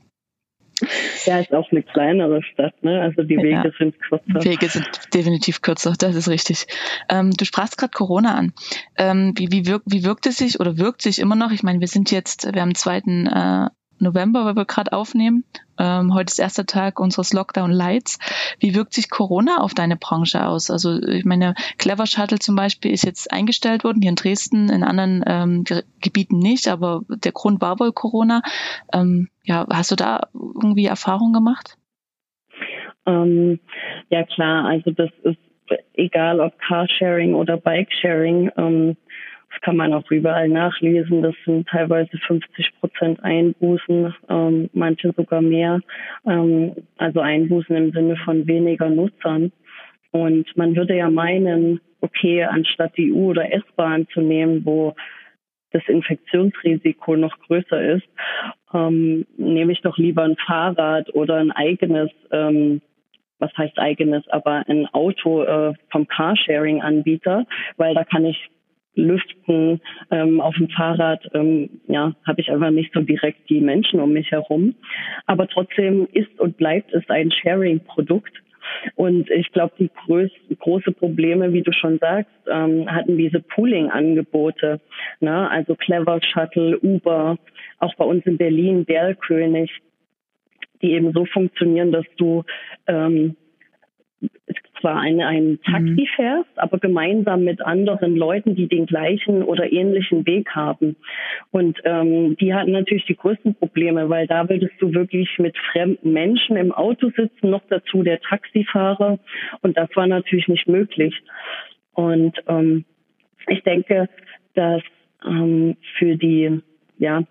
Ja, 1.26 1.40
ist 1.40 1.54
auch 1.54 1.72
eine 1.72 1.84
kleinere 1.84 2.44
Stadt, 2.44 2.74
ne? 2.84 3.02
Also 3.02 3.24
die 3.24 3.38
Wege 3.38 3.50
ja. 3.50 3.72
sind 3.78 3.96
kürzer. 4.00 4.44
Wege 4.44 4.68
sind 4.68 5.14
definitiv 5.14 5.62
kürzer, 5.62 5.94
das 5.98 6.16
ist 6.16 6.28
richtig. 6.28 6.68
Ähm, 7.10 7.32
du 7.32 7.46
sprachst 7.46 7.78
gerade 7.78 7.92
Corona 7.92 8.36
an. 8.36 8.54
Ähm, 8.98 9.34
wie, 9.38 9.52
wie, 9.52 9.66
wirkt, 9.68 9.86
wie 9.88 10.04
wirkt 10.04 10.26
es 10.26 10.38
sich 10.38 10.60
oder 10.60 10.78
wirkt 10.78 11.02
sich 11.02 11.20
immer 11.20 11.36
noch? 11.36 11.52
Ich 11.52 11.64
meine, 11.64 11.80
wir 11.80 11.88
sind 11.88 12.12
jetzt, 12.12 12.54
wir 12.54 12.62
haben 12.62 12.76
zweiten 12.76 13.28
äh, 13.28 13.70
November, 14.00 14.46
weil 14.46 14.56
wir 14.56 14.66
gerade 14.66 14.94
aufnehmen. 14.94 15.44
Ähm, 15.78 16.14
heute 16.14 16.32
ist 16.32 16.40
erster 16.40 16.66
Tag 16.66 17.00
unseres 17.00 17.34
Lockdown 17.34 17.72
Lights. 17.72 18.20
Wie 18.60 18.76
wirkt 18.76 18.94
sich 18.94 19.10
Corona 19.10 19.58
auf 19.60 19.74
deine 19.74 19.98
Branche 19.98 20.46
aus? 20.46 20.72
Also 20.72 21.02
ich 21.02 21.26
meine, 21.26 21.56
Clever 21.78 22.06
Shuttle 22.06 22.40
zum 22.40 22.56
Beispiel 22.56 22.92
ist 22.92 23.04
jetzt 23.04 23.32
eingestellt 23.32 23.84
worden, 23.84 24.02
hier 24.02 24.10
in 24.10 24.16
Dresden, 24.16 24.70
in 24.70 24.84
anderen 24.84 25.24
ähm, 25.28 25.64
Gebieten 26.02 26.40
nicht, 26.40 26.68
aber 26.68 27.02
der 27.10 27.32
Grund 27.32 27.62
war 27.62 27.80
wohl 27.80 27.92
Corona. 27.92 28.42
Ähm, 28.94 29.30
ja, 29.44 29.66
hast 29.72 29.92
du 29.92 29.96
da 29.96 30.28
irgendwie 30.34 30.86
Erfahrungen 30.86 31.34
gemacht? 31.34 31.78
Ähm, 33.06 33.60
ja 34.10 34.24
klar, 34.24 34.66
also 34.66 34.92
das 34.92 35.10
ist 35.24 35.38
egal 35.94 36.40
ob 36.40 36.58
Carsharing 36.60 37.34
oder 37.34 37.58
Bikesharing. 37.58 38.52
Kann 39.62 39.78
man 39.78 39.94
auch 39.94 40.10
überall 40.12 40.50
nachlesen. 40.50 41.22
Das 41.22 41.36
sind 41.46 41.68
teilweise 41.68 42.18
50 42.18 42.80
Prozent 42.80 43.24
Einbußen, 43.24 44.14
ähm, 44.30 44.70
manche 44.74 45.12
sogar 45.14 45.42
mehr. 45.42 45.80
Ähm, 46.26 46.74
also 46.98 47.20
Einbußen 47.20 47.76
im 47.76 47.92
Sinne 47.92 48.18
von 48.18 48.48
weniger 48.48 48.90
Nutzern. 48.90 49.52
Und 50.12 50.56
man 50.56 50.76
würde 50.76 50.96
ja 50.96 51.10
meinen, 51.10 51.82
okay, 52.02 52.44
anstatt 52.44 52.96
die 52.98 53.12
U- 53.12 53.32
oder 53.32 53.54
S-Bahn 53.54 54.08
zu 54.14 54.22
nehmen, 54.22 54.66
wo 54.66 54.96
das 55.72 55.84
Infektionsrisiko 55.88 57.18
noch 57.18 57.38
größer 57.40 57.96
ist, 57.96 58.08
ähm, 58.74 59.26
nehme 59.38 59.74
ich 59.74 59.82
doch 59.82 59.98
lieber 59.98 60.24
ein 60.24 60.38
Fahrrad 60.38 61.14
oder 61.14 61.36
ein 61.36 61.52
eigenes, 61.52 62.10
ähm, 62.32 62.82
was 63.40 63.52
heißt 63.58 63.78
eigenes, 63.78 64.26
aber 64.30 64.64
ein 64.68 64.88
Auto 64.94 65.44
äh, 65.44 65.74
vom 65.92 66.08
Carsharing-Anbieter, 66.08 67.46
weil 67.76 67.94
da 67.94 68.06
kann 68.06 68.26
ich 68.26 68.50
Lüften 68.96 69.82
ähm, 70.12 70.42
auf 70.42 70.56
dem 70.56 70.70
Fahrrad, 70.70 71.28
ähm, 71.34 71.82
ja, 71.88 72.14
habe 72.26 72.42
ich 72.42 72.52
einfach 72.52 72.72
nicht 72.72 72.94
so 72.94 73.02
direkt 73.02 73.50
die 73.50 73.62
Menschen 73.62 74.00
um 74.00 74.14
mich 74.14 74.32
herum. 74.32 74.76
Aber 75.26 75.48
trotzdem 75.48 76.08
ist 76.14 76.40
und 76.40 76.58
bleibt 76.58 76.94
es 76.94 77.04
ein 77.10 77.32
Sharing-Produkt. 77.32 78.42
Und 78.96 79.30
ich 79.30 79.52
glaube, 79.52 79.74
die 79.78 79.92
größ 80.06 80.32
große 80.60 80.92
Probleme, 80.92 81.54
wie 81.54 81.62
du 81.62 81.72
schon 81.72 82.00
sagst, 82.00 82.32
ähm, 82.52 82.90
hatten 82.90 83.18
diese 83.18 83.40
Pooling-Angebote. 83.40 84.82
Ne? 85.20 85.50
Also 85.50 85.76
Clever 85.76 86.20
Shuttle, 86.22 86.80
Uber, 86.80 87.38
auch 87.80 87.94
bei 87.96 88.06
uns 88.06 88.26
in 88.26 88.38
Berlin, 88.38 88.86
Berlkönig, 88.86 89.72
die 90.82 90.94
eben 90.94 91.14
so 91.14 91.26
funktionieren, 91.26 91.92
dass 91.92 92.06
du 92.18 92.44
ähm, 92.88 93.36
zwar 94.86 95.00
ein, 95.00 95.20
ein 95.20 95.60
Taxi 95.66 96.02
mhm. 96.02 96.08
fährst, 96.16 96.50
aber 96.58 96.78
gemeinsam 96.78 97.44
mit 97.44 97.60
anderen 97.60 98.16
Leuten, 98.16 98.56
die 98.56 98.68
den 98.68 98.86
gleichen 98.86 99.42
oder 99.42 99.72
ähnlichen 99.72 100.28
Weg 100.28 100.52
haben. 100.52 100.96
Und 101.50 101.80
ähm, 101.86 102.38
die 102.38 102.54
hatten 102.54 102.72
natürlich 102.72 103.06
die 103.06 103.16
größten 103.16 103.56
Probleme, 103.56 104.10
weil 104.10 104.28
da 104.28 104.48
würdest 104.48 104.76
du 104.80 104.94
wirklich 104.94 105.40
mit 105.40 105.58
fremden 105.72 106.14
Menschen 106.14 106.56
im 106.56 106.72
Auto 106.72 107.10
sitzen, 107.18 107.50
noch 107.50 107.64
dazu 107.68 108.04
der 108.04 108.22
Taxifahrer. 108.22 109.18
Und 109.62 109.76
das 109.76 109.90
war 109.96 110.06
natürlich 110.06 110.48
nicht 110.48 110.68
möglich. 110.68 111.16
Und 111.94 112.38
ähm, 112.48 112.86
ich 113.48 113.64
denke, 113.64 114.08
dass 114.54 114.84
ähm, 115.26 115.78
für 115.98 116.16
die 116.16 116.62
ja 117.00 117.24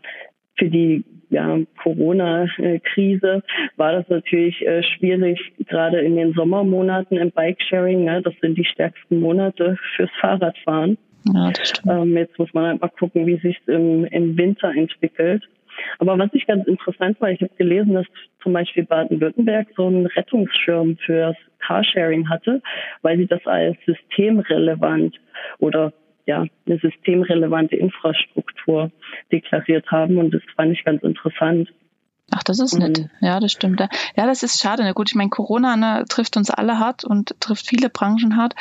für 0.57 0.69
die 0.69 1.05
ja, 1.31 1.59
Corona-Krise 1.83 3.43
war 3.77 3.93
das 3.93 4.09
natürlich 4.09 4.65
äh, 4.67 4.83
schwierig, 4.83 5.41
gerade 5.67 6.01
in 6.01 6.17
den 6.17 6.33
Sommermonaten 6.35 7.17
im 7.17 7.31
Bikesharing. 7.33 8.05
Ne? 8.05 8.23
Das 8.23 8.35
sind 8.41 8.57
die 8.57 8.65
stärksten 8.65 9.21
Monate 9.21 9.77
fürs 9.97 10.11
Fahrradfahren. 10.21 10.97
Ja. 11.33 11.53
Ähm, 11.89 12.17
jetzt 12.17 12.39
muss 12.39 12.53
man 12.53 12.67
halt 12.67 12.81
mal 12.81 12.89
gucken, 12.89 13.27
wie 13.27 13.39
sich 13.39 13.59
im, 13.67 14.05
im 14.05 14.37
Winter 14.37 14.71
entwickelt. 14.71 15.43
Aber 15.99 16.17
was 16.19 16.29
ich 16.35 16.47
ganz 16.47 16.67
interessant 16.67 17.21
war, 17.21 17.31
ich 17.31 17.41
habe 17.41 17.53
gelesen, 17.57 17.95
dass 17.95 18.07
zum 18.43 18.53
Beispiel 18.53 18.85
Baden-Württemberg 18.85 19.69
so 19.77 19.87
einen 19.87 20.07
Rettungsschirm 20.07 20.97
fürs 20.99 21.37
Carsharing 21.59 22.29
hatte, 22.29 22.63
weil 23.03 23.17
sie 23.17 23.27
das 23.27 23.45
als 23.47 23.77
systemrelevant 23.87 25.19
oder 25.59 25.93
ja, 26.27 26.47
eine 26.67 26.79
systemrelevante 26.79 27.77
Infrastruktur 27.77 28.91
deklariert 29.31 29.91
haben. 29.91 30.19
Und 30.19 30.33
das 30.33 30.43
fand 30.57 30.73
ich 30.73 30.85
ganz 30.85 31.03
interessant. 31.03 31.69
Ach, 32.31 32.43
das 32.43 32.59
ist 32.59 32.79
nett. 32.79 32.99
Mhm. 32.99 33.11
Ja, 33.21 33.39
das 33.39 33.53
stimmt. 33.53 33.81
Ja, 33.81 34.27
das 34.27 34.43
ist 34.43 34.61
schade. 34.61 34.83
Na 34.83 34.93
gut, 34.93 35.11
ich 35.11 35.15
meine, 35.15 35.29
Corona 35.29 35.77
ne, 35.77 36.05
trifft 36.09 36.37
uns 36.37 36.51
alle 36.51 36.79
hart 36.79 37.05
und 37.05 37.39
trifft 37.41 37.67
viele 37.67 37.91
Branchen 37.91 38.37
hart. 38.37 38.55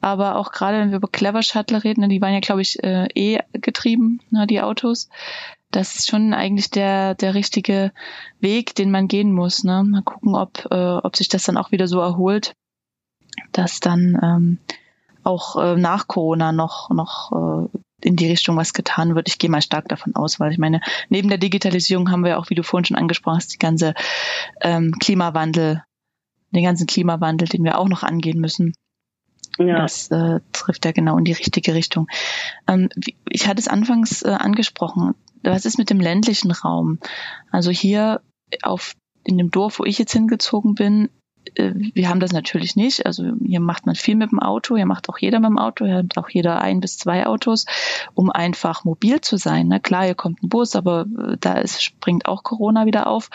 Aber 0.00 0.36
auch 0.36 0.52
gerade, 0.52 0.78
wenn 0.78 0.90
wir 0.90 0.96
über 0.96 1.08
Clever 1.08 1.42
Shuttle 1.42 1.84
reden, 1.84 2.00
ne, 2.00 2.08
die 2.08 2.22
waren 2.22 2.32
ja, 2.32 2.40
glaube 2.40 2.62
ich, 2.62 2.82
äh, 2.82 3.08
eh 3.14 3.40
getrieben, 3.52 4.20
ne, 4.30 4.46
die 4.46 4.62
Autos. 4.62 5.10
Das 5.70 5.96
ist 5.96 6.10
schon 6.10 6.32
eigentlich 6.34 6.70
der, 6.70 7.14
der 7.14 7.34
richtige 7.34 7.92
Weg, 8.40 8.74
den 8.74 8.90
man 8.90 9.06
gehen 9.06 9.32
muss. 9.32 9.62
Ne? 9.62 9.84
Mal 9.86 10.02
gucken, 10.02 10.34
ob, 10.34 10.66
äh, 10.70 10.74
ob 10.74 11.14
sich 11.14 11.28
das 11.28 11.44
dann 11.44 11.56
auch 11.56 11.70
wieder 11.70 11.86
so 11.86 12.00
erholt, 12.00 12.54
dass 13.52 13.78
dann 13.78 14.18
ähm, 14.20 14.58
auch 15.22 15.56
äh, 15.56 15.76
nach 15.76 16.06
Corona 16.06 16.52
noch, 16.52 16.90
noch 16.90 17.32
äh, 17.72 17.78
in 18.02 18.16
die 18.16 18.28
Richtung 18.28 18.56
was 18.56 18.72
getan 18.72 19.14
wird. 19.14 19.28
Ich 19.28 19.38
gehe 19.38 19.50
mal 19.50 19.62
stark 19.62 19.88
davon 19.88 20.14
aus, 20.14 20.40
weil 20.40 20.52
ich 20.52 20.58
meine, 20.58 20.80
neben 21.08 21.28
der 21.28 21.38
Digitalisierung 21.38 22.10
haben 22.10 22.24
wir 22.24 22.38
auch, 22.38 22.50
wie 22.50 22.54
du 22.54 22.62
vorhin 22.62 22.84
schon 22.84 22.96
angesprochen 22.96 23.36
hast, 23.36 23.52
die 23.52 23.58
ganze 23.58 23.94
ähm, 24.62 24.92
Klimawandel, 24.98 25.82
den 26.50 26.64
ganzen 26.64 26.86
Klimawandel, 26.86 27.48
den 27.48 27.64
wir 27.64 27.78
auch 27.78 27.88
noch 27.88 28.02
angehen 28.02 28.40
müssen. 28.40 28.72
Ja. 29.58 29.82
Das 29.82 30.10
äh, 30.10 30.40
trifft 30.52 30.84
ja 30.84 30.92
genau 30.92 31.18
in 31.18 31.24
die 31.24 31.32
richtige 31.32 31.74
Richtung. 31.74 32.06
Ähm, 32.66 32.88
ich 33.28 33.46
hatte 33.46 33.60
es 33.60 33.68
anfangs 33.68 34.22
äh, 34.22 34.30
angesprochen. 34.30 35.14
Was 35.42 35.64
ist 35.64 35.78
mit 35.78 35.90
dem 35.90 36.00
ländlichen 36.00 36.50
Raum? 36.50 36.98
Also 37.50 37.70
hier 37.70 38.22
auf 38.62 38.94
in 39.24 39.36
dem 39.36 39.50
Dorf, 39.50 39.78
wo 39.78 39.84
ich 39.84 39.98
jetzt 39.98 40.12
hingezogen 40.12 40.74
bin, 40.74 41.10
äh, 41.54 41.72
wir 41.74 42.08
haben 42.08 42.20
das 42.20 42.32
natürlich 42.32 42.76
nicht. 42.76 43.06
Also 43.06 43.32
hier 43.44 43.60
macht 43.60 43.86
man 43.86 43.94
viel 43.94 44.16
mit 44.16 44.30
dem 44.32 44.40
Auto, 44.40 44.76
hier 44.76 44.86
macht 44.86 45.08
auch 45.08 45.18
jeder 45.18 45.40
mit 45.40 45.50
dem 45.50 45.58
Auto, 45.58 45.84
hier 45.84 45.96
hat 45.96 46.16
auch 46.16 46.28
jeder 46.28 46.60
ein 46.60 46.80
bis 46.80 46.98
zwei 46.98 47.26
Autos, 47.26 47.66
um 48.14 48.30
einfach 48.30 48.84
mobil 48.84 49.20
zu 49.20 49.36
sein. 49.36 49.68
Na 49.68 49.78
klar, 49.78 50.04
hier 50.04 50.14
kommt 50.14 50.42
ein 50.42 50.48
Bus, 50.48 50.76
aber 50.76 51.06
äh, 51.18 51.36
da 51.40 51.54
ist, 51.54 51.82
springt 51.82 52.26
auch 52.26 52.42
Corona 52.42 52.86
wieder 52.86 53.06
auf. 53.06 53.30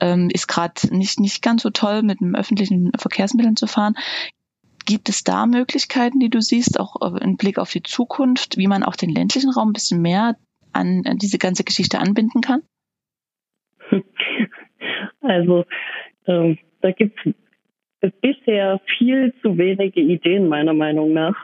Ähm, 0.00 0.28
ist 0.32 0.48
gerade 0.48 0.94
nicht, 0.94 1.20
nicht 1.20 1.42
ganz 1.42 1.62
so 1.62 1.70
toll, 1.70 2.02
mit 2.02 2.20
dem 2.20 2.34
öffentlichen 2.34 2.92
Verkehrsmitteln 2.96 3.56
zu 3.56 3.66
fahren. 3.66 3.94
gibt 4.86 5.08
es 5.08 5.24
da 5.24 5.46
Möglichkeiten, 5.46 6.20
die 6.20 6.30
du 6.30 6.40
siehst, 6.40 6.80
auch 6.80 6.96
im 7.12 7.36
Blick 7.36 7.58
auf 7.58 7.70
die 7.70 7.82
Zukunft, 7.82 8.56
wie 8.56 8.66
man 8.66 8.82
auch 8.82 8.96
den 8.96 9.10
ländlichen 9.10 9.50
Raum 9.50 9.70
ein 9.70 9.72
bisschen 9.72 10.02
mehr 10.02 10.36
an, 10.72 11.02
an 11.06 11.18
diese 11.18 11.38
ganze 11.38 11.64
Geschichte 11.64 11.98
anbinden 11.98 12.40
kann? 12.40 12.62
Also 15.22 15.66
ähm, 16.26 16.58
da 16.80 16.92
gibt 16.92 17.18
es 17.24 17.34
bisher 18.00 18.80
viel 18.98 19.34
zu 19.42 19.58
wenige 19.58 20.00
Ideen 20.00 20.48
meiner 20.48 20.72
Meinung 20.72 21.12
nach, 21.12 21.36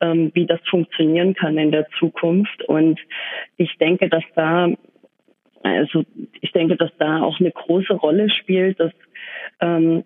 ähm, 0.00 0.30
wie 0.34 0.46
das 0.46 0.60
funktionieren 0.68 1.34
kann 1.34 1.56
in 1.58 1.70
der 1.70 1.86
Zukunft. 1.98 2.62
Und 2.64 3.00
ich 3.56 3.76
denke, 3.78 4.08
dass 4.08 4.24
da 4.34 4.68
also 5.62 6.04
ich 6.40 6.52
denke, 6.52 6.76
dass 6.76 6.90
da 6.98 7.22
auch 7.22 7.38
eine 7.38 7.52
große 7.52 7.94
Rolle 7.94 8.30
spielt, 8.30 8.80
dass 8.80 8.92
ähm, 9.60 10.04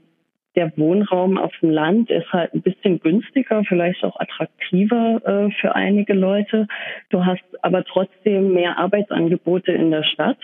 der 0.54 0.76
Wohnraum 0.76 1.38
auf 1.38 1.52
dem 1.60 1.70
Land 1.70 2.10
ist 2.10 2.32
halt 2.32 2.54
ein 2.54 2.62
bisschen 2.62 2.98
günstiger, 3.00 3.62
vielleicht 3.64 4.02
auch 4.04 4.18
attraktiver 4.18 5.20
äh, 5.24 5.50
für 5.60 5.74
einige 5.74 6.14
Leute. 6.14 6.66
Du 7.10 7.24
hast 7.24 7.44
aber 7.62 7.84
trotzdem 7.84 8.54
mehr 8.54 8.78
Arbeitsangebote 8.78 9.72
in 9.72 9.90
der 9.90 10.02
Stadt 10.02 10.38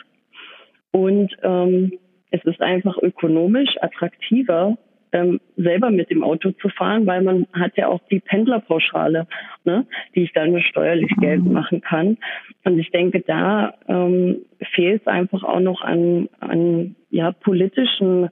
und 0.90 1.34
ähm, 1.42 1.92
es 2.30 2.44
ist 2.44 2.60
einfach 2.60 2.98
ökonomisch 2.98 3.76
attraktiver, 3.80 4.76
ähm, 5.12 5.40
selber 5.56 5.90
mit 5.90 6.10
dem 6.10 6.22
Auto 6.22 6.50
zu 6.52 6.68
fahren, 6.68 7.06
weil 7.06 7.22
man 7.22 7.46
hat 7.52 7.76
ja 7.76 7.88
auch 7.88 8.00
die 8.10 8.20
Pendlerpauschale, 8.20 9.26
ne, 9.64 9.86
die 10.14 10.22
ich 10.22 10.32
dann 10.32 10.60
steuerlich 10.62 11.10
mhm. 11.16 11.20
geltend 11.20 11.52
machen 11.52 11.80
kann. 11.80 12.18
Und 12.64 12.78
ich 12.78 12.90
denke, 12.90 13.20
da 13.20 13.74
ähm, 13.88 14.38
fehlt 14.74 15.02
es 15.02 15.06
einfach 15.06 15.42
auch 15.44 15.60
noch 15.60 15.82
an, 15.82 16.28
an 16.40 16.96
ja, 17.10 17.32
politischen 17.32 18.28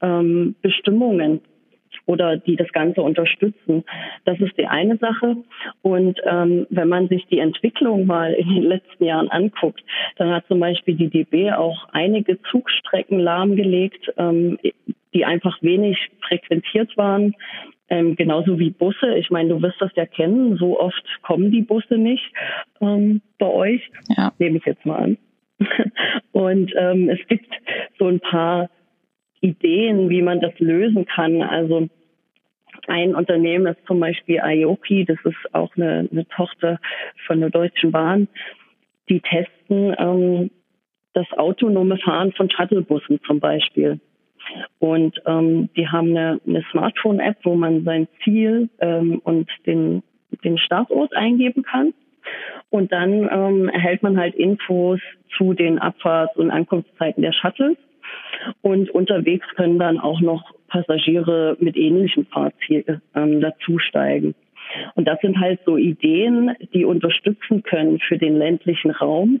ähm, 0.00 0.54
Bestimmungen 0.62 1.40
oder 2.06 2.36
die 2.36 2.56
das 2.56 2.72
Ganze 2.72 3.02
unterstützen. 3.02 3.84
Das 4.24 4.38
ist 4.40 4.56
die 4.56 4.66
eine 4.66 4.96
Sache. 4.98 5.36
Und 5.82 6.20
ähm, 6.24 6.66
wenn 6.70 6.88
man 6.88 7.08
sich 7.08 7.26
die 7.26 7.40
Entwicklung 7.40 8.06
mal 8.06 8.32
in 8.32 8.48
den 8.48 8.62
letzten 8.62 9.04
Jahren 9.04 9.28
anguckt, 9.28 9.82
dann 10.16 10.30
hat 10.30 10.46
zum 10.46 10.60
Beispiel 10.60 10.94
die 10.94 11.08
DB 11.08 11.52
auch 11.52 11.88
einige 11.92 12.40
Zugstrecken 12.42 13.18
lahmgelegt, 13.18 14.12
ähm, 14.16 14.58
die 15.16 15.24
einfach 15.24 15.56
wenig 15.62 15.96
frequentiert 16.20 16.94
waren. 16.98 17.34
Ähm, 17.88 18.16
genauso 18.16 18.58
wie 18.58 18.70
Busse. 18.70 19.16
Ich 19.16 19.30
meine, 19.30 19.48
du 19.48 19.62
wirst 19.62 19.80
das 19.80 19.90
ja 19.94 20.04
kennen. 20.04 20.56
So 20.58 20.78
oft 20.78 21.02
kommen 21.22 21.50
die 21.50 21.62
Busse 21.62 21.96
nicht 21.96 22.24
ähm, 22.82 23.22
bei 23.38 23.46
euch. 23.46 23.90
Ja. 24.14 24.32
Nehme 24.38 24.58
ich 24.58 24.66
jetzt 24.66 24.84
mal 24.84 24.96
an. 24.96 25.18
Und 26.32 26.70
ähm, 26.76 27.08
es 27.08 27.26
gibt 27.28 27.50
so 27.98 28.06
ein 28.08 28.20
paar 28.20 28.68
Ideen, 29.40 30.10
wie 30.10 30.20
man 30.20 30.40
das 30.40 30.52
lösen 30.58 31.06
kann. 31.06 31.40
Also 31.40 31.88
ein 32.88 33.14
Unternehmen 33.14 33.66
ist 33.66 33.86
zum 33.86 34.00
Beispiel 34.00 34.40
Aoki, 34.40 35.06
das 35.06 35.18
ist 35.24 35.54
auch 35.54 35.74
eine, 35.76 36.08
eine 36.12 36.28
Tochter 36.28 36.78
von 37.26 37.40
der 37.40 37.48
Deutschen 37.50 37.90
Bahn. 37.90 38.28
Die 39.08 39.20
testen 39.20 39.94
ähm, 39.98 40.50
das 41.14 41.26
autonome 41.38 41.96
Fahren 41.96 42.32
von 42.32 42.50
Shuttlebussen 42.50 43.18
zum 43.26 43.40
Beispiel. 43.40 43.98
Und 44.78 45.20
ähm, 45.26 45.68
die 45.76 45.88
haben 45.88 46.10
eine, 46.10 46.40
eine 46.46 46.64
Smartphone-App, 46.70 47.38
wo 47.42 47.54
man 47.54 47.84
sein 47.84 48.08
Ziel 48.22 48.68
ähm, 48.80 49.20
und 49.24 49.48
den, 49.66 50.02
den 50.44 50.58
Startort 50.58 51.14
eingeben 51.14 51.62
kann. 51.62 51.94
Und 52.70 52.92
dann 52.92 53.28
ähm, 53.30 53.68
erhält 53.68 54.02
man 54.02 54.18
halt 54.18 54.34
Infos 54.34 55.00
zu 55.36 55.54
den 55.54 55.78
Abfahrts- 55.78 56.36
und 56.36 56.50
Ankunftszeiten 56.50 57.22
der 57.22 57.32
Shuttles. 57.32 57.76
Und 58.62 58.90
unterwegs 58.90 59.46
können 59.56 59.78
dann 59.78 59.98
auch 59.98 60.20
noch 60.20 60.52
Passagiere 60.68 61.56
mit 61.60 61.76
ähnlichen 61.76 62.26
Fahrzielen 62.26 63.02
ähm, 63.14 63.40
dazusteigen. 63.40 64.34
Und 64.94 65.06
das 65.06 65.20
sind 65.20 65.38
halt 65.38 65.60
so 65.64 65.76
Ideen, 65.76 66.54
die 66.74 66.84
unterstützen 66.84 67.62
können 67.62 68.00
für 68.00 68.18
den 68.18 68.36
ländlichen 68.36 68.90
Raum, 68.90 69.40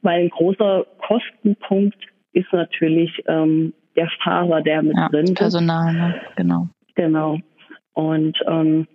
weil 0.00 0.22
ein 0.22 0.30
großer 0.30 0.86
Kostenpunkt 0.98 1.98
ist 2.32 2.52
natürlich 2.52 3.22
ähm, 3.26 3.74
der 3.96 4.08
Fahrer, 4.22 4.62
der 4.62 4.82
mit 4.82 4.96
ja, 4.96 5.08
drin 5.08 5.24
ist. 5.24 5.34
Personal, 5.34 5.92
ne? 5.92 6.20
genau. 6.36 6.68
Genau. 6.94 7.38
Und 7.94 8.38
ähm, 8.46 8.86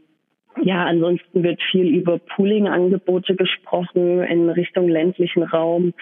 ja, 0.61 0.85
ansonsten 0.85 1.43
wird 1.43 1.61
viel 1.71 1.87
über 1.87 2.17
Pooling-Angebote 2.17 3.35
gesprochen 3.35 4.23
in 4.23 4.49
Richtung 4.49 4.87
ländlichen 4.87 5.43
Raum. 5.43 5.93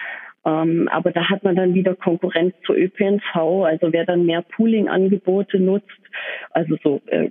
Ähm, 0.44 0.88
aber 0.90 1.10
da 1.10 1.28
hat 1.28 1.44
man 1.44 1.56
dann 1.56 1.74
wieder 1.74 1.94
Konkurrenz 1.94 2.54
zu 2.64 2.72
ÖPNV. 2.74 3.64
Also 3.64 3.92
wer 3.92 4.06
dann 4.06 4.24
mehr 4.24 4.42
Pooling-Angebote 4.42 5.58
nutzt, 5.58 6.00
also 6.50 6.76
so 6.82 7.02
äh, 7.06 7.30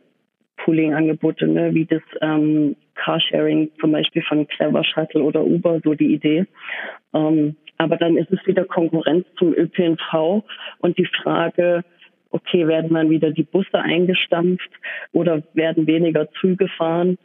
Pooling-Angebote, 0.57 1.47
ne, 1.47 1.73
wie 1.73 1.85
das 1.85 2.01
ähm, 2.21 2.75
Carsharing 2.95 3.71
zum 3.79 3.91
Beispiel 3.91 4.21
von 4.23 4.47
Clever 4.47 4.83
Shuttle 4.83 5.23
oder 5.23 5.43
Uber, 5.43 5.79
so 5.83 5.93
die 5.93 6.13
Idee. 6.13 6.45
Ähm, 7.13 7.55
aber 7.77 7.97
dann 7.97 8.17
ist 8.17 8.31
es 8.31 8.45
wieder 8.45 8.65
Konkurrenz 8.65 9.25
zum 9.37 9.53
ÖPNV 9.53 10.43
und 10.79 10.97
die 10.97 11.07
Frage, 11.07 11.83
okay, 12.29 12.67
werden 12.67 12.93
dann 12.93 13.09
wieder 13.09 13.31
die 13.31 13.43
Busse 13.43 13.79
eingestampft 13.79 14.69
oder 15.13 15.41
werden 15.53 15.87
weniger 15.87 16.29
Züge 16.39 16.67
fahren? 16.67 17.17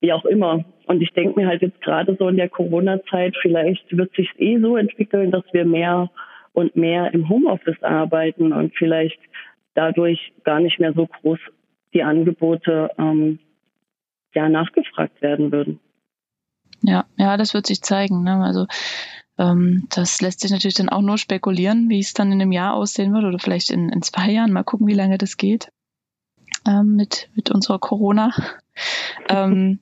Wie 0.00 0.12
auch 0.12 0.24
immer. 0.24 0.64
Und 0.86 1.00
ich 1.02 1.12
denke 1.12 1.40
mir 1.40 1.48
halt 1.48 1.62
jetzt 1.62 1.80
gerade 1.80 2.16
so 2.18 2.28
in 2.28 2.36
der 2.36 2.48
Corona-Zeit, 2.48 3.36
vielleicht 3.40 3.96
wird 3.96 4.14
sich 4.14 4.28
eh 4.38 4.58
so 4.58 4.76
entwickeln, 4.76 5.30
dass 5.30 5.44
wir 5.52 5.64
mehr 5.64 6.10
und 6.52 6.76
mehr 6.76 7.12
im 7.14 7.28
Homeoffice 7.28 7.82
arbeiten 7.82 8.52
und 8.52 8.74
vielleicht 8.76 9.18
dadurch 9.74 10.32
gar 10.44 10.60
nicht 10.60 10.78
mehr 10.78 10.92
so 10.92 11.06
groß 11.06 11.38
die 11.94 12.02
Angebote 12.02 12.90
ähm, 12.98 13.38
ja 14.34 14.48
nachgefragt 14.48 15.20
werden 15.22 15.52
würden. 15.52 15.80
Ja, 16.82 17.06
ja, 17.16 17.36
das 17.36 17.54
wird 17.54 17.66
sich 17.66 17.80
zeigen. 17.82 18.22
Ne? 18.22 18.42
Also 18.44 18.66
ähm, 19.38 19.86
das 19.90 20.20
lässt 20.20 20.40
sich 20.40 20.50
natürlich 20.50 20.74
dann 20.76 20.88
auch 20.88 21.02
nur 21.02 21.18
spekulieren, 21.18 21.88
wie 21.88 21.98
es 21.98 22.14
dann 22.14 22.32
in 22.32 22.40
einem 22.40 22.52
Jahr 22.52 22.74
aussehen 22.74 23.12
wird 23.12 23.24
oder 23.24 23.38
vielleicht 23.38 23.70
in, 23.70 23.88
in 23.88 24.02
zwei 24.02 24.30
Jahren. 24.30 24.52
Mal 24.52 24.64
gucken, 24.64 24.86
wie 24.86 24.94
lange 24.94 25.18
das 25.18 25.36
geht 25.36 25.70
ähm, 26.66 26.96
mit, 26.96 27.28
mit 27.34 27.50
unserer 27.50 27.78
Corona. 27.78 28.32
ähm, 29.28 29.80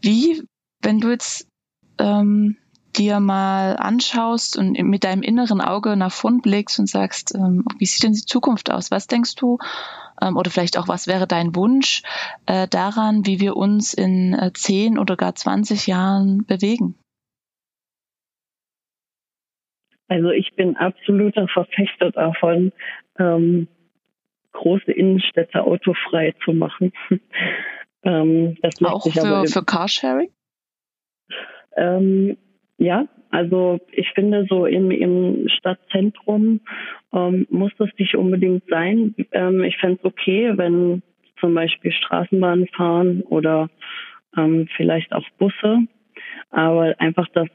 wie, 0.00 0.42
wenn 0.82 1.00
du 1.00 1.10
jetzt 1.10 1.48
ähm, 1.98 2.56
dir 2.96 3.20
mal 3.20 3.76
anschaust 3.76 4.56
und 4.56 4.78
mit 4.78 5.04
deinem 5.04 5.22
inneren 5.22 5.60
Auge 5.60 5.96
nach 5.96 6.12
vorn 6.12 6.40
blickst 6.40 6.78
und 6.78 6.88
sagst, 6.88 7.34
ähm, 7.34 7.64
wie 7.78 7.86
sieht 7.86 8.04
denn 8.04 8.12
die 8.12 8.24
Zukunft 8.24 8.70
aus? 8.70 8.90
Was 8.90 9.06
denkst 9.06 9.34
du? 9.34 9.58
Ähm, 10.20 10.36
oder 10.36 10.50
vielleicht 10.50 10.78
auch, 10.78 10.88
was 10.88 11.06
wäre 11.06 11.26
dein 11.26 11.56
Wunsch 11.56 12.02
äh, 12.46 12.68
daran, 12.68 13.26
wie 13.26 13.40
wir 13.40 13.56
uns 13.56 13.94
in 13.94 14.34
äh, 14.34 14.52
10 14.52 14.98
oder 14.98 15.16
gar 15.16 15.34
20 15.34 15.86
Jahren 15.86 16.44
bewegen? 16.46 16.94
Also 20.08 20.30
ich 20.30 20.54
bin 20.54 20.76
absoluter 20.76 21.48
Verfechter 21.48 22.10
davon, 22.10 22.72
ähm, 23.18 23.68
große 24.52 24.92
Innenstädte 24.92 25.62
autofrei 25.62 26.34
zu 26.44 26.52
machen. 26.52 26.92
ähm, 28.04 28.56
das 28.62 28.82
Auch 28.82 29.02
für, 29.02 29.46
für 29.46 29.64
Carsharing? 29.64 30.30
Ähm, 31.76 32.36
ja, 32.78 33.08
also 33.30 33.80
ich 33.90 34.10
finde 34.14 34.46
so 34.48 34.66
im, 34.66 34.90
im 34.90 35.48
Stadtzentrum 35.48 36.60
ähm, 37.12 37.46
muss 37.50 37.72
das 37.78 37.90
nicht 37.98 38.14
unbedingt 38.14 38.64
sein. 38.68 39.14
Ähm, 39.32 39.64
ich 39.64 39.76
fände 39.78 39.98
es 39.98 40.04
okay, 40.04 40.52
wenn 40.56 41.02
zum 41.40 41.54
Beispiel 41.54 41.92
Straßenbahnen 41.92 42.68
fahren 42.68 43.22
oder 43.22 43.70
ähm, 44.36 44.68
vielleicht 44.76 45.12
auch 45.12 45.24
Busse. 45.38 45.78
Aber 46.50 46.94
einfach 46.98 47.26
das 47.34 47.48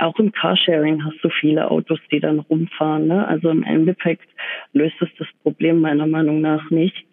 auch 0.00 0.18
im 0.18 0.32
Carsharing 0.32 1.04
hast 1.04 1.22
du 1.22 1.28
viele 1.28 1.70
Autos, 1.70 1.98
die 2.10 2.20
dann 2.20 2.40
rumfahren. 2.40 3.06
Ne? 3.06 3.26
Also 3.26 3.50
im 3.50 3.62
Endeffekt 3.62 4.28
löst 4.72 4.96
es 5.00 5.08
das 5.18 5.28
Problem 5.42 5.80
meiner 5.80 6.06
Meinung 6.06 6.40
nach 6.40 6.70
nicht. 6.70 7.04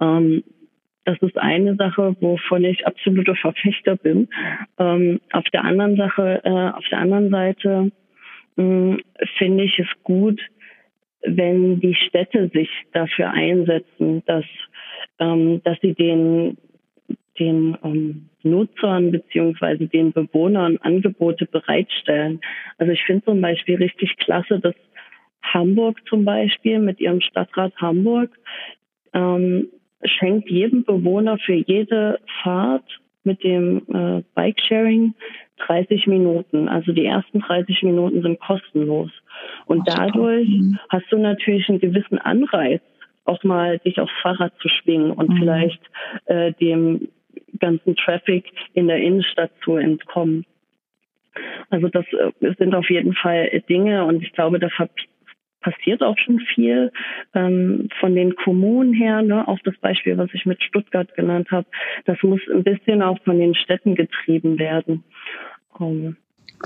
Ähm, 0.00 0.42
das 1.04 1.18
ist 1.20 1.36
eine 1.36 1.76
Sache, 1.76 2.16
wovon 2.20 2.64
ich 2.64 2.86
absoluter 2.86 3.36
Verfechter 3.36 3.96
bin. 3.96 4.28
Ähm, 4.78 5.20
auf 5.32 5.44
der 5.52 5.64
anderen 5.64 5.96
Sache, 5.96 6.40
äh, 6.44 6.76
auf 6.76 6.84
der 6.90 6.98
anderen 6.98 7.30
Seite 7.30 7.92
hm, 8.56 9.00
finde 9.36 9.64
ich 9.64 9.78
es 9.78 9.88
gut, 10.02 10.40
wenn 11.22 11.80
die 11.80 11.94
Städte 11.94 12.50
sich 12.52 12.70
dafür 12.92 13.30
einsetzen, 13.30 14.22
dass, 14.26 14.44
ähm, 15.18 15.62
dass 15.64 15.78
sie 15.80 15.94
den 15.94 16.56
den 17.38 17.76
ähm, 17.82 18.28
Nutzern 18.42 19.10
beziehungsweise 19.10 19.86
den 19.86 20.12
Bewohnern 20.12 20.78
Angebote 20.78 21.46
bereitstellen. 21.46 22.40
Also 22.78 22.92
ich 22.92 23.02
finde 23.04 23.24
zum 23.24 23.40
Beispiel 23.40 23.76
richtig 23.76 24.16
klasse, 24.18 24.60
dass 24.60 24.74
Hamburg 25.42 26.00
zum 26.08 26.24
Beispiel 26.24 26.78
mit 26.78 27.00
ihrem 27.00 27.20
Stadtrat 27.20 27.74
Hamburg 27.76 28.30
ähm, 29.12 29.68
schenkt 30.04 30.50
jedem 30.50 30.84
Bewohner 30.84 31.38
für 31.38 31.54
jede 31.54 32.20
Fahrt 32.42 32.84
mit 33.24 33.42
dem 33.42 33.82
äh, 33.92 34.22
Bikesharing 34.34 35.14
30 35.66 36.06
Minuten. 36.06 36.68
Also 36.68 36.92
die 36.92 37.06
ersten 37.06 37.40
30 37.40 37.82
Minuten 37.82 38.22
sind 38.22 38.40
kostenlos. 38.40 39.10
Und 39.66 39.88
dadurch 39.88 40.48
mhm. 40.48 40.78
hast 40.90 41.10
du 41.10 41.18
natürlich 41.18 41.68
einen 41.68 41.80
gewissen 41.80 42.18
Anreiz, 42.18 42.82
auch 43.24 43.42
mal 43.44 43.80
sich 43.84 43.98
aufs 44.00 44.12
Fahrrad 44.20 44.52
zu 44.60 44.68
schwingen 44.68 45.10
und 45.10 45.30
mhm. 45.30 45.36
vielleicht 45.38 45.80
äh, 46.26 46.52
dem 46.52 47.08
ganzen 47.58 47.96
Traffic 47.96 48.44
in 48.74 48.88
der 48.88 48.98
Innenstadt 48.98 49.50
zu 49.62 49.76
entkommen. 49.76 50.44
Also 51.70 51.88
das 51.88 52.04
äh, 52.12 52.54
sind 52.58 52.74
auf 52.74 52.88
jeden 52.90 53.14
Fall 53.14 53.62
Dinge 53.68 54.04
und 54.04 54.22
ich 54.22 54.32
glaube, 54.32 54.58
da 54.58 54.68
passiert 55.64 56.02
auch 56.02 56.18
schon 56.18 56.38
viel 56.40 56.92
ähm, 57.34 57.88
von 57.98 58.14
den 58.14 58.36
Kommunen 58.36 58.92
her. 58.92 59.22
Ne? 59.22 59.48
Auch 59.48 59.58
das 59.64 59.76
Beispiel, 59.78 60.16
was 60.18 60.28
ich 60.34 60.46
mit 60.46 60.62
Stuttgart 60.62 61.12
genannt 61.14 61.50
habe, 61.50 61.66
das 62.04 62.22
muss 62.22 62.40
ein 62.52 62.62
bisschen 62.62 63.02
auch 63.02 63.18
von 63.24 63.38
den 63.38 63.54
Städten 63.54 63.94
getrieben 63.94 64.58
werden. 64.58 65.02
Um, 65.76 66.16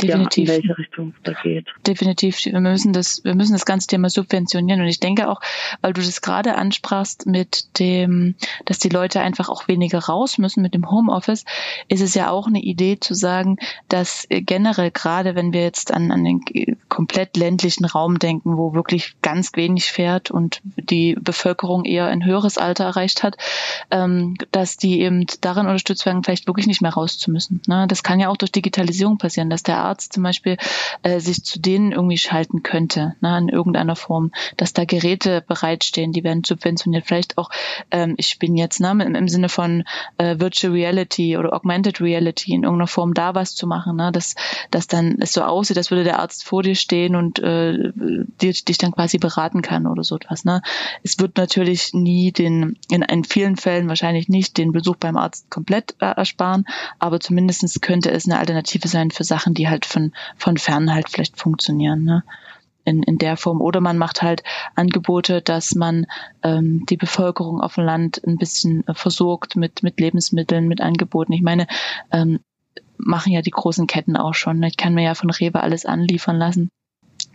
Definitiv. 0.01 0.49
Ja, 0.49 0.55
in 0.55 0.63
welche 0.63 0.79
Richtung 0.79 1.15
da 1.25 1.33
geht. 1.33 1.67
Definitiv. 1.87 2.45
Wir 2.45 2.61
müssen 2.61 2.93
das, 2.93 3.23
wir 3.25 3.35
müssen 3.35 3.53
das 3.53 3.67
ganze 3.67 3.87
Thema 3.87 4.11
subventionieren. 4.11 4.81
Und 4.81 4.89
ich 4.89 5.01
denke 5.01 5.29
auch, 5.29 5.41
weil 5.81 5.93
du 5.93 6.01
das 6.01 6.21
gerade 6.21 6.57
ansprachst 6.57 7.27
mit 7.27 7.79
dem, 7.79 8.35
dass 8.65 8.79
die 8.79 8.89
Leute 8.89 9.21
einfach 9.21 9.49
auch 9.49 9.69
weniger 9.69 9.99
raus 9.99 10.39
müssen 10.39 10.63
mit 10.63 10.75
dem 10.75 10.91
Homeoffice, 10.91 11.45
ist 11.89 12.01
es 12.01 12.15
ja 12.15 12.31
auch 12.31 12.47
eine 12.47 12.61
Idee 12.61 12.99
zu 13.01 13.15
sagen, 13.15 13.57
dass 13.89 14.27
generell 14.29 14.91
gerade, 14.91 15.35
wenn 15.35 15.53
wir 15.53 15.63
jetzt 15.63 15.93
an, 15.93 16.11
an 16.11 16.25
den 16.25 16.41
komplett 16.89 17.37
ländlichen 17.37 17.85
Raum 17.85 18.19
denken, 18.19 18.57
wo 18.57 18.75
wirklich 18.75 19.17
ganz 19.23 19.53
wenig 19.55 19.93
fährt 19.93 20.31
und 20.31 20.61
die 20.77 21.17
Bevölkerung 21.21 21.85
eher 21.85 22.07
ein 22.07 22.25
höheres 22.25 22.59
Alter 22.59 22.85
erreicht 22.85 23.23
hat, 23.23 23.37
ähm, 23.91 24.37
dass 24.53 24.77
die 24.77 25.01
eben 25.01 25.27
darin 25.41 25.67
unterstützt 25.67 26.07
werden, 26.07 26.25
vielleicht 26.25 26.47
wirklich 26.47 26.67
nicht 26.67 26.83
mehr 26.83 26.93
raus 26.93 27.19
zu 27.19 27.31
müssen. 27.31 27.61
Ne? 27.67 27.87
Das 27.89 28.03
kann 28.03 28.21
ja 28.21 28.29
auch 28.29 28.37
durch 28.37 28.53
Digitalisierung 28.53 29.19
passieren, 29.19 29.51
dass 29.51 29.63
der 29.63 29.79
Arzt 29.89 30.13
zum 30.13 30.23
Beispiel 30.23 30.57
äh, 31.03 31.21
sich 31.21 31.45
zu 31.45 31.61
denen 31.61 31.93
irgendwie 31.93 32.19
schalten 32.19 32.63
könnte, 32.63 33.15
ne, 33.21 33.39
in 33.39 33.49
irgendeiner 33.49 33.97
Form, 33.97 34.33
dass 34.57 34.73
da 34.73 34.85
Geräte 34.85 35.43
bereitstehen, 35.47 36.13
die 36.13 36.25
werden 36.25 36.45
subventioniert. 36.45 37.07
Vielleicht 37.07 37.39
auch, 37.39 37.51
ähm, 37.91 38.15
ich 38.17 38.39
bin 38.39 38.57
jetzt 38.57 38.81
ne, 38.81 38.91
im, 38.91 39.15
im 39.15 39.29
Sinne 39.29 39.49
von 39.49 39.85
äh, 40.19 40.39
Virtual 40.39 40.73
Reality 40.73 41.37
oder 41.37 41.53
Augmented 41.53 42.01
Reality 42.01 42.53
in 42.53 42.63
irgendeiner 42.63 42.87
Form 42.87 43.15
da 43.15 43.35
was 43.35 43.55
zu 43.55 43.67
machen, 43.67 43.97
ne, 43.97 44.13
dass, 44.13 44.35
dass 44.71 44.87
dann 44.87 45.17
es 45.21 45.33
so 45.33 45.43
aussieht, 45.43 45.77
als 45.77 45.91
würde 45.91 46.05
der 46.05 46.19
Arzt 46.19 46.45
vor 46.45 46.63
dir 46.63 46.75
stehen 46.75 47.17
und 47.17 47.39
äh, 47.39 47.93
dich, 48.43 48.65
dich 48.65 48.79
dann 48.79 48.93
quasi 48.93 49.19
beraten 49.19 49.63
kann 49.63 49.87
oder 49.87 50.05
so 50.05 50.17
etwas. 50.17 50.45
Ne. 50.45 50.63
Es 51.03 51.19
wird 51.19 51.37
natürlich 51.37 51.95
nie 51.95 52.33
den, 52.33 52.79
in, 52.91 53.03
in 53.03 53.25
vielen 53.25 53.57
Fällen 53.57 53.89
wahrscheinlich 53.89 54.29
nicht 54.29 54.59
den 54.59 54.73
Besuch 54.73 54.97
beim 54.97 55.17
Arzt 55.17 55.51
komplett 55.51 55.95
äh, 56.01 56.07
ersparen, 56.07 56.65
aber 56.99 57.21
zumindestens 57.21 57.81
könnte 57.81 58.11
es 58.11 58.27
eine 58.27 58.39
Alternative 58.39 58.89
sein 58.89 59.11
für 59.11 59.25
Sachen, 59.25 59.55
die 59.55 59.69
halt 59.69 59.78
von, 59.87 60.13
von 60.37 60.57
fern 60.57 60.93
halt 60.93 61.09
vielleicht 61.09 61.39
funktionieren. 61.39 62.05
Ne? 62.05 62.23
in, 62.89 63.03
in 63.03 63.19
der 63.19 63.37
Form. 63.37 63.61
Oder 63.61 63.81
man 63.81 63.99
macht 63.99 64.23
halt 64.23 64.43
Angebote, 64.75 65.43
dass 65.43 65.75
man 65.75 66.07
ähm, 66.43 66.85
die 66.89 66.97
Bevölkerung 66.97 67.61
auf 67.61 67.75
dem 67.75 67.85
Land 67.85 68.23
ein 68.27 68.39
bisschen 68.39 68.87
äh, 68.89 68.95
versorgt 68.95 69.57
mit, 69.57 69.83
mit 69.83 70.01
Lebensmitteln, 70.01 70.67
mit 70.67 70.81
Angeboten. 70.81 71.33
Ich 71.33 71.43
meine, 71.43 71.67
ähm, 72.11 72.41
machen 72.97 73.33
ja 73.33 73.43
die 73.43 73.51
großen 73.51 73.87
Ketten 73.87 74.17
auch 74.17 74.35
schon. 74.35 74.59
Ne? 74.59 74.69
Ich 74.69 74.77
kann 74.77 74.95
mir 74.95 75.05
ja 75.05 75.15
von 75.15 75.31
Rewe 75.31 75.61
alles 75.61 75.85
anliefern 75.85 76.37
lassen. 76.37 76.71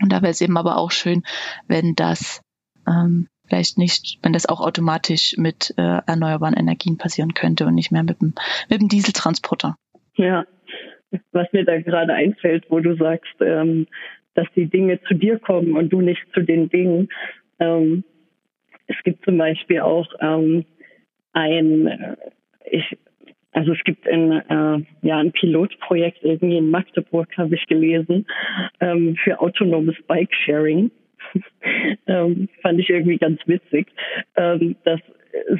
Und 0.02 0.12
da 0.12 0.22
wäre 0.22 0.32
es 0.32 0.40
eben 0.40 0.56
aber 0.56 0.76
auch 0.76 0.90
schön, 0.90 1.22
wenn 1.68 1.94
das 1.94 2.40
ähm, 2.86 3.28
vielleicht 3.46 3.78
nicht, 3.78 4.18
wenn 4.22 4.32
das 4.32 4.46
auch 4.46 4.60
automatisch 4.60 5.36
mit 5.38 5.72
äh, 5.76 6.00
erneuerbaren 6.06 6.54
Energien 6.54 6.98
passieren 6.98 7.34
könnte 7.34 7.66
und 7.66 7.74
nicht 7.74 7.92
mehr 7.92 8.02
mit 8.02 8.20
dem, 8.20 8.34
mit 8.68 8.80
dem 8.80 8.88
Dieseltransporter. 8.88 9.76
Ja, 10.16 10.44
was 11.32 11.52
mir 11.52 11.64
da 11.64 11.80
gerade 11.80 12.12
einfällt, 12.12 12.64
wo 12.68 12.80
du 12.80 12.96
sagst, 12.96 13.34
ähm, 13.40 13.86
dass 14.34 14.46
die 14.56 14.66
Dinge 14.66 15.00
zu 15.02 15.14
dir 15.14 15.38
kommen 15.38 15.76
und 15.76 15.92
du 15.92 16.00
nicht 16.00 16.22
zu 16.32 16.40
den 16.40 16.68
Dingen. 16.68 17.08
Ähm, 17.60 18.04
es 18.86 18.96
gibt 19.04 19.24
zum 19.24 19.38
Beispiel 19.38 19.80
auch 19.80 20.06
ähm, 20.20 20.64
ein, 21.32 21.86
äh, 21.86 22.16
ich, 22.70 22.98
also 23.52 23.72
es 23.72 23.84
gibt 23.84 24.06
ein, 24.08 24.32
äh, 24.32 24.84
ja, 25.02 25.18
ein 25.18 25.32
Pilotprojekt 25.32 26.22
irgendwie 26.22 26.58
in 26.58 26.70
Magdeburg, 26.70 27.28
habe 27.36 27.54
ich 27.54 27.66
gelesen, 27.66 28.26
ähm, 28.80 29.16
für 29.22 29.40
autonomes 29.40 29.96
Bike-Sharing. 30.06 30.90
ähm, 32.06 32.48
fand 32.60 32.80
ich 32.80 32.90
irgendwie 32.90 33.16
ganz 33.16 33.40
witzig, 33.46 33.86
ähm, 34.36 34.76
dass 34.84 35.00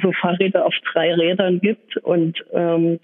so 0.01 0.11
Fahrräder 0.11 0.65
auf 0.65 0.75
drei 0.91 1.13
Rädern 1.13 1.59
gibt 1.59 1.97
und 1.97 2.43
ähm, 2.53 2.99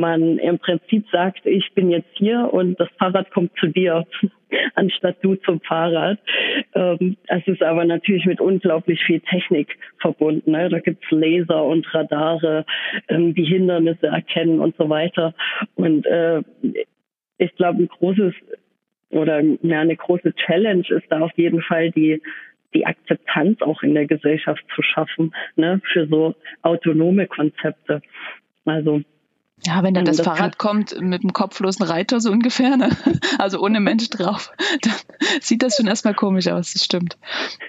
man 0.00 0.38
im 0.38 0.58
Prinzip 0.58 1.06
sagt, 1.10 1.46
ich 1.46 1.72
bin 1.74 1.90
jetzt 1.90 2.10
hier 2.14 2.52
und 2.52 2.78
das 2.80 2.88
Fahrrad 2.98 3.30
kommt 3.30 3.52
zu 3.58 3.68
dir, 3.68 4.06
anstatt 4.74 5.16
du 5.22 5.36
zum 5.36 5.60
Fahrrad. 5.60 6.18
Ähm, 6.74 7.16
es 7.28 7.46
ist 7.46 7.62
aber 7.62 7.84
natürlich 7.84 8.26
mit 8.26 8.40
unglaublich 8.40 9.02
viel 9.04 9.20
Technik 9.20 9.76
verbunden. 10.00 10.50
Ne? 10.52 10.68
Da 10.68 10.80
gibt's 10.80 11.10
Laser 11.10 11.64
und 11.64 11.92
Radare, 11.94 12.64
ähm, 13.08 13.34
die 13.34 13.44
Hindernisse 13.44 14.08
erkennen 14.08 14.60
und 14.60 14.76
so 14.76 14.88
weiter. 14.88 15.34
Und 15.76 16.06
äh, 16.06 16.42
ich 17.38 17.54
glaube, 17.56 17.82
ein 17.82 17.88
großes 17.88 18.34
oder 19.10 19.36
eine 19.36 19.96
große 19.96 20.34
Challenge 20.34 20.84
ist 20.88 21.06
da 21.10 21.20
auf 21.20 21.32
jeden 21.36 21.62
Fall 21.62 21.90
die 21.90 22.22
die 22.74 22.86
Akzeptanz 22.86 23.60
auch 23.62 23.82
in 23.82 23.94
der 23.94 24.06
Gesellschaft 24.06 24.64
zu 24.74 24.82
schaffen, 24.82 25.34
ne, 25.56 25.80
für 25.92 26.06
so 26.06 26.34
autonome 26.62 27.26
Konzepte. 27.26 28.00
Also 28.64 29.02
ja, 29.66 29.82
wenn 29.82 29.94
dann 29.94 30.04
das, 30.04 30.16
das 30.16 30.26
Fahrrad 30.26 30.58
kommt 30.58 30.98
mit 31.00 31.22
einem 31.22 31.32
kopflosen 31.32 31.84
Reiter 31.84 32.20
so 32.20 32.30
ungefähr, 32.30 32.76
ne? 32.76 32.90
also 33.38 33.60
ohne 33.60 33.80
Mensch 33.80 34.08
drauf, 34.08 34.52
dann 34.82 34.94
sieht 35.40 35.62
das 35.62 35.76
schon 35.76 35.86
erstmal 35.86 36.14
komisch 36.14 36.48
aus, 36.48 36.72
das 36.72 36.84
stimmt. 36.84 37.18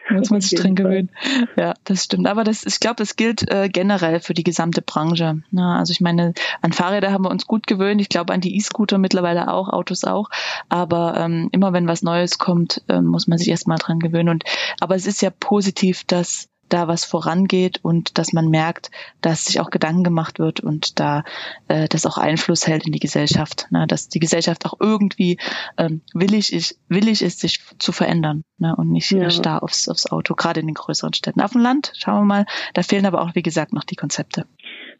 Da 0.08 0.15
muss 0.15 0.30
man 0.30 0.41
sich 0.41 0.58
dran 0.60 0.75
gewöhnen. 0.75 1.10
Ja, 1.58 1.73
das 1.84 2.06
stimmt. 2.06 2.27
Aber 2.27 2.43
das, 2.43 2.65
ich 2.65 2.80
glaube, 2.80 2.95
das 2.95 3.15
gilt 3.15 3.49
äh, 3.51 3.69
generell 3.69 4.19
für 4.19 4.34
die 4.34 4.43
gesamte 4.43 4.82
Branche. 4.82 5.41
Ne? 5.51 5.65
Also 5.65 5.91
ich 5.91 6.01
meine, 6.01 6.34
an 6.62 6.71
Fahrräder 6.71 7.12
haben 7.12 7.25
wir 7.25 7.32
uns 7.32 7.45
gut 7.45 7.67
gewöhnt. 7.67 7.99
Ich 7.99 8.10
glaube, 8.10 8.34
an 8.34 8.41
die 8.41 8.56
E-Scooter 8.56 8.97
mittlerweile 8.97 9.51
auch, 9.51 9.69
Autos 9.69 10.04
auch. 10.04 10.30
Aber 10.69 11.15
ähm, 11.17 11.49
immer 11.51 11.73
wenn 11.73 11.88
was 11.88 12.04
Neues 12.04 12.38
kommt, 12.38 12.84
äh, 12.88 13.01
muss 13.01 13.27
man 13.27 13.38
sich 13.38 13.49
erstmal 13.49 13.77
dran 13.77 13.99
gewöhnen. 13.99 14.30
Und 14.30 14.43
aber 14.80 14.95
es 14.95 15.08
ist 15.08 15.21
ja 15.21 15.30
positiv, 15.30 16.04
dass 16.06 16.51
da 16.74 16.88
was 16.88 17.06
vorangeht 17.06 17.80
und 17.84 18.18
dass 18.18 18.34
man 18.34 18.50
merkt, 18.50 18.92
dass 19.22 19.46
sich 19.46 19.60
auch 19.60 19.70
Gedanken 19.70 20.04
gemacht 20.04 20.40
wird 20.40 20.60
und 20.60 21.00
da 21.00 21.24
äh, 21.68 21.88
das 21.88 22.06
auch 22.06 22.18
Einfluss 22.18 22.68
hält 22.68 22.86
in 22.86 22.94
die 22.94 23.00
Gesellschaft, 23.00 23.68
ne? 23.72 23.88
dass 23.88 24.10
die 24.10 24.20
Gesellschaft 24.20 24.66
auch 24.66 24.76
irgendwie 24.80 25.38
ähm, 25.78 26.02
willig, 26.14 26.54
ist, 26.54 26.80
willig 26.88 27.22
ist, 27.22 27.40
sich 27.40 27.60
zu 27.80 27.92
verändern 27.92 28.44
ne? 28.58 28.76
und 28.76 28.92
nicht 28.92 29.12
ja. 29.12 29.30
starr 29.30 29.64
aufs, 29.64 29.90
aufs 29.90 30.08
Auto, 30.12 30.36
gerade 30.36 30.60
in 30.60 30.68
den 30.68 30.76
größeren 30.76 31.14
Städten. 31.14 31.42
Auf 31.42 31.52
dem 31.52 31.62
Land, 31.62 31.92
schauen 31.98 32.22
wir 32.22 32.26
mal, 32.26 32.46
da 32.74 32.84
fehlen 32.84 33.06
aber 33.06 33.22
auch, 33.22 33.36
wie 33.36 33.44
gesagt, 33.44 33.74
noch 33.74 33.84
die 33.84 33.96
Konzepte. 33.96 34.46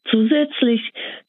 Zusätzlich 0.10 0.82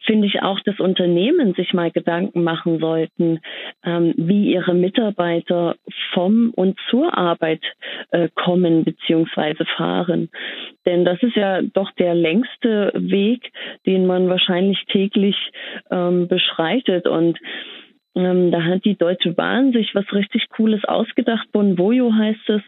finde 0.06 0.26
ich 0.26 0.42
auch, 0.42 0.58
dass 0.60 0.80
Unternehmen 0.80 1.54
sich 1.54 1.72
mal 1.74 1.90
Gedanken 1.90 2.42
machen 2.42 2.78
sollten, 2.78 3.40
ähm, 3.84 4.14
wie 4.16 4.52
ihre 4.52 4.74
Mitarbeiter 4.74 5.76
vom 6.12 6.52
und 6.54 6.78
zur 6.88 7.16
Arbeit 7.16 7.62
äh, 8.10 8.28
kommen 8.34 8.84
bzw. 8.84 9.64
fahren. 9.76 10.30
Denn 10.86 11.04
das 11.04 11.22
ist 11.22 11.36
ja 11.36 11.60
doch 11.62 11.90
der 11.92 12.14
längste 12.14 12.92
Weg, 12.94 13.52
den 13.86 14.06
man 14.06 14.28
wahrscheinlich 14.28 14.82
täglich 14.86 15.36
ähm, 15.90 16.26
beschreitet. 16.26 17.06
Und 17.06 17.38
ähm, 18.14 18.50
da 18.50 18.62
hat 18.62 18.84
die 18.84 18.96
Deutsche 18.96 19.32
Bahn 19.32 19.72
sich 19.72 19.94
was 19.94 20.10
richtig 20.12 20.48
Cooles 20.48 20.84
ausgedacht. 20.84 21.52
Bonvoyo 21.52 22.12
heißt 22.12 22.48
es. 22.48 22.62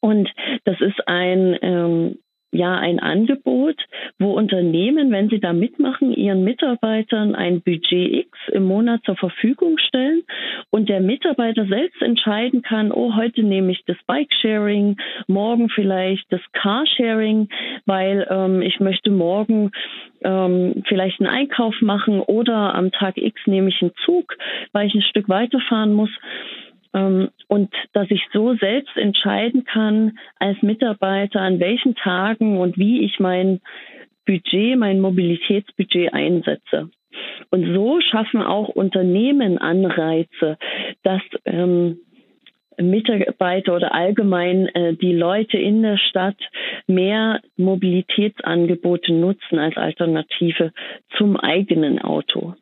Und 0.00 0.30
das 0.64 0.80
ist 0.80 1.08
ein 1.08 1.58
ähm, 1.62 2.18
ja 2.54 2.76
ein 2.76 3.00
Angebot, 3.00 3.76
wo 4.18 4.32
Unternehmen, 4.32 5.10
wenn 5.10 5.28
sie 5.28 5.40
da 5.40 5.52
mitmachen, 5.52 6.12
ihren 6.12 6.44
Mitarbeitern 6.44 7.34
ein 7.34 7.60
Budget 7.60 8.12
X 8.12 8.38
im 8.52 8.64
Monat 8.64 9.02
zur 9.04 9.16
Verfügung 9.16 9.78
stellen 9.78 10.22
und 10.70 10.88
der 10.88 11.00
Mitarbeiter 11.00 11.66
selbst 11.66 12.00
entscheiden 12.00 12.62
kann, 12.62 12.92
oh, 12.92 13.14
heute 13.16 13.42
nehme 13.42 13.72
ich 13.72 13.84
das 13.86 13.96
Bike-Sharing, 14.06 14.96
morgen 15.26 15.68
vielleicht 15.68 16.24
das 16.30 16.40
Car-Sharing, 16.52 17.48
weil 17.86 18.26
ähm, 18.30 18.62
ich 18.62 18.80
möchte 18.80 19.10
morgen 19.10 19.70
ähm, 20.22 20.82
vielleicht 20.88 21.20
einen 21.20 21.30
Einkauf 21.30 21.74
machen 21.80 22.20
oder 22.20 22.74
am 22.74 22.90
Tag 22.92 23.16
X 23.16 23.40
nehme 23.46 23.68
ich 23.68 23.80
einen 23.82 23.92
Zug, 24.04 24.36
weil 24.72 24.86
ich 24.86 24.94
ein 24.94 25.02
Stück 25.02 25.28
weiterfahren 25.28 25.92
muss. 25.92 26.10
Ähm, 26.94 27.30
und 27.48 27.74
dass 27.92 28.10
ich 28.10 28.22
so 28.32 28.54
selbst 28.54 28.96
entscheiden 28.96 29.64
kann 29.64 30.18
als 30.38 30.62
Mitarbeiter, 30.62 31.40
an 31.40 31.60
welchen 31.60 31.94
Tagen 31.96 32.58
und 32.58 32.78
wie 32.78 33.04
ich 33.04 33.20
mein 33.20 33.60
Budget, 34.24 34.78
mein 34.78 35.00
Mobilitätsbudget 35.00 36.14
einsetze. 36.14 36.90
Und 37.50 37.74
so 37.74 38.00
schaffen 38.00 38.42
auch 38.42 38.68
Unternehmen 38.68 39.58
Anreize, 39.58 40.56
dass 41.02 41.22
ähm, 41.44 41.98
Mitarbeiter 42.80 43.76
oder 43.76 43.94
allgemein 43.94 44.66
äh, 44.68 44.94
die 44.94 45.12
Leute 45.12 45.58
in 45.58 45.82
der 45.82 45.98
Stadt 45.98 46.38
mehr 46.86 47.40
Mobilitätsangebote 47.56 49.12
nutzen 49.12 49.58
als 49.58 49.76
Alternative 49.76 50.72
zum 51.16 51.36
eigenen 51.36 52.00
Auto. 52.00 52.54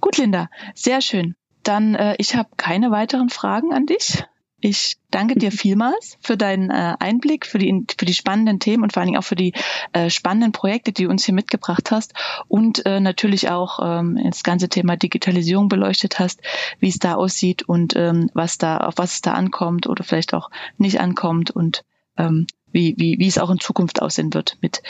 Gut, 0.00 0.16
Linda, 0.16 0.48
sehr 0.74 1.02
schön. 1.02 1.34
Dann, 1.62 1.94
äh, 1.94 2.14
ich 2.18 2.36
habe 2.36 2.48
keine 2.56 2.90
weiteren 2.90 3.28
Fragen 3.28 3.72
an 3.72 3.86
dich. 3.86 4.24
Ich 4.60 4.96
danke 5.10 5.38
dir 5.38 5.50
vielmals 5.52 6.18
für 6.20 6.36
deinen 6.36 6.70
äh, 6.70 6.96
Einblick, 6.98 7.46
für 7.46 7.58
die, 7.58 7.86
für 7.96 8.04
die 8.04 8.14
spannenden 8.14 8.60
Themen 8.60 8.82
und 8.82 8.92
vor 8.92 9.00
allen 9.00 9.08
Dingen 9.08 9.18
auch 9.18 9.24
für 9.24 9.36
die 9.36 9.52
äh, 9.92 10.10
spannenden 10.10 10.52
Projekte, 10.52 10.92
die 10.92 11.04
du 11.04 11.10
uns 11.10 11.24
hier 11.24 11.34
mitgebracht 11.34 11.90
hast 11.90 12.14
und 12.48 12.84
äh, 12.86 13.00
natürlich 13.00 13.50
auch 13.50 13.78
ähm, 13.82 14.18
das 14.22 14.42
ganze 14.42 14.68
Thema 14.68 14.96
Digitalisierung 14.96 15.68
beleuchtet 15.68 16.18
hast, 16.18 16.40
wie 16.78 16.88
es 16.88 16.98
da 16.98 17.14
aussieht 17.14 17.62
und 17.62 17.96
ähm, 17.96 18.30
was 18.34 18.58
da, 18.58 18.78
auf 18.78 18.94
was 18.96 19.14
es 19.14 19.20
da 19.22 19.32
ankommt 19.32 19.86
oder 19.86 20.04
vielleicht 20.04 20.34
auch 20.34 20.50
nicht 20.76 21.00
ankommt 21.00 21.50
und 21.50 21.84
ähm, 22.16 22.46
wie, 22.72 22.94
wie, 22.98 23.18
wie 23.18 23.26
es 23.26 23.38
auch 23.38 23.50
in 23.50 23.58
Zukunft 23.58 24.02
aussehen 24.02 24.32
wird, 24.34 24.58
mit 24.60 24.82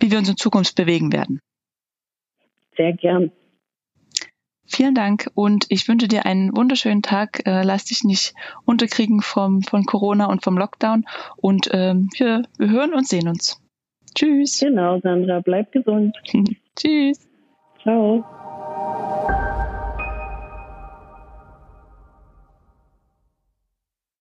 wie 0.00 0.10
wir 0.10 0.18
uns 0.18 0.28
in 0.28 0.36
Zukunft 0.36 0.74
bewegen 0.74 1.12
werden. 1.12 1.40
Sehr 2.76 2.92
gern. 2.92 3.32
Vielen 4.66 4.94
Dank 4.94 5.30
und 5.34 5.66
ich 5.68 5.88
wünsche 5.88 6.08
dir 6.08 6.24
einen 6.24 6.56
wunderschönen 6.56 7.02
Tag. 7.02 7.46
Äh, 7.46 7.62
lass 7.62 7.86
dich 7.86 8.04
nicht 8.04 8.34
unterkriegen 8.64 9.20
vom, 9.20 9.62
von 9.62 9.84
Corona 9.84 10.26
und 10.26 10.42
vom 10.42 10.56
Lockdown. 10.56 11.04
Und 11.36 11.68
ähm, 11.72 12.08
wir, 12.16 12.42
wir 12.58 12.70
hören 12.70 12.94
und 12.94 13.06
sehen 13.06 13.28
uns. 13.28 13.60
Tschüss. 14.14 14.60
Genau, 14.60 15.00
Sandra. 15.00 15.40
Bleib 15.40 15.72
gesund. 15.72 16.16
Tschüss. 16.76 17.28
Ciao. 17.82 18.24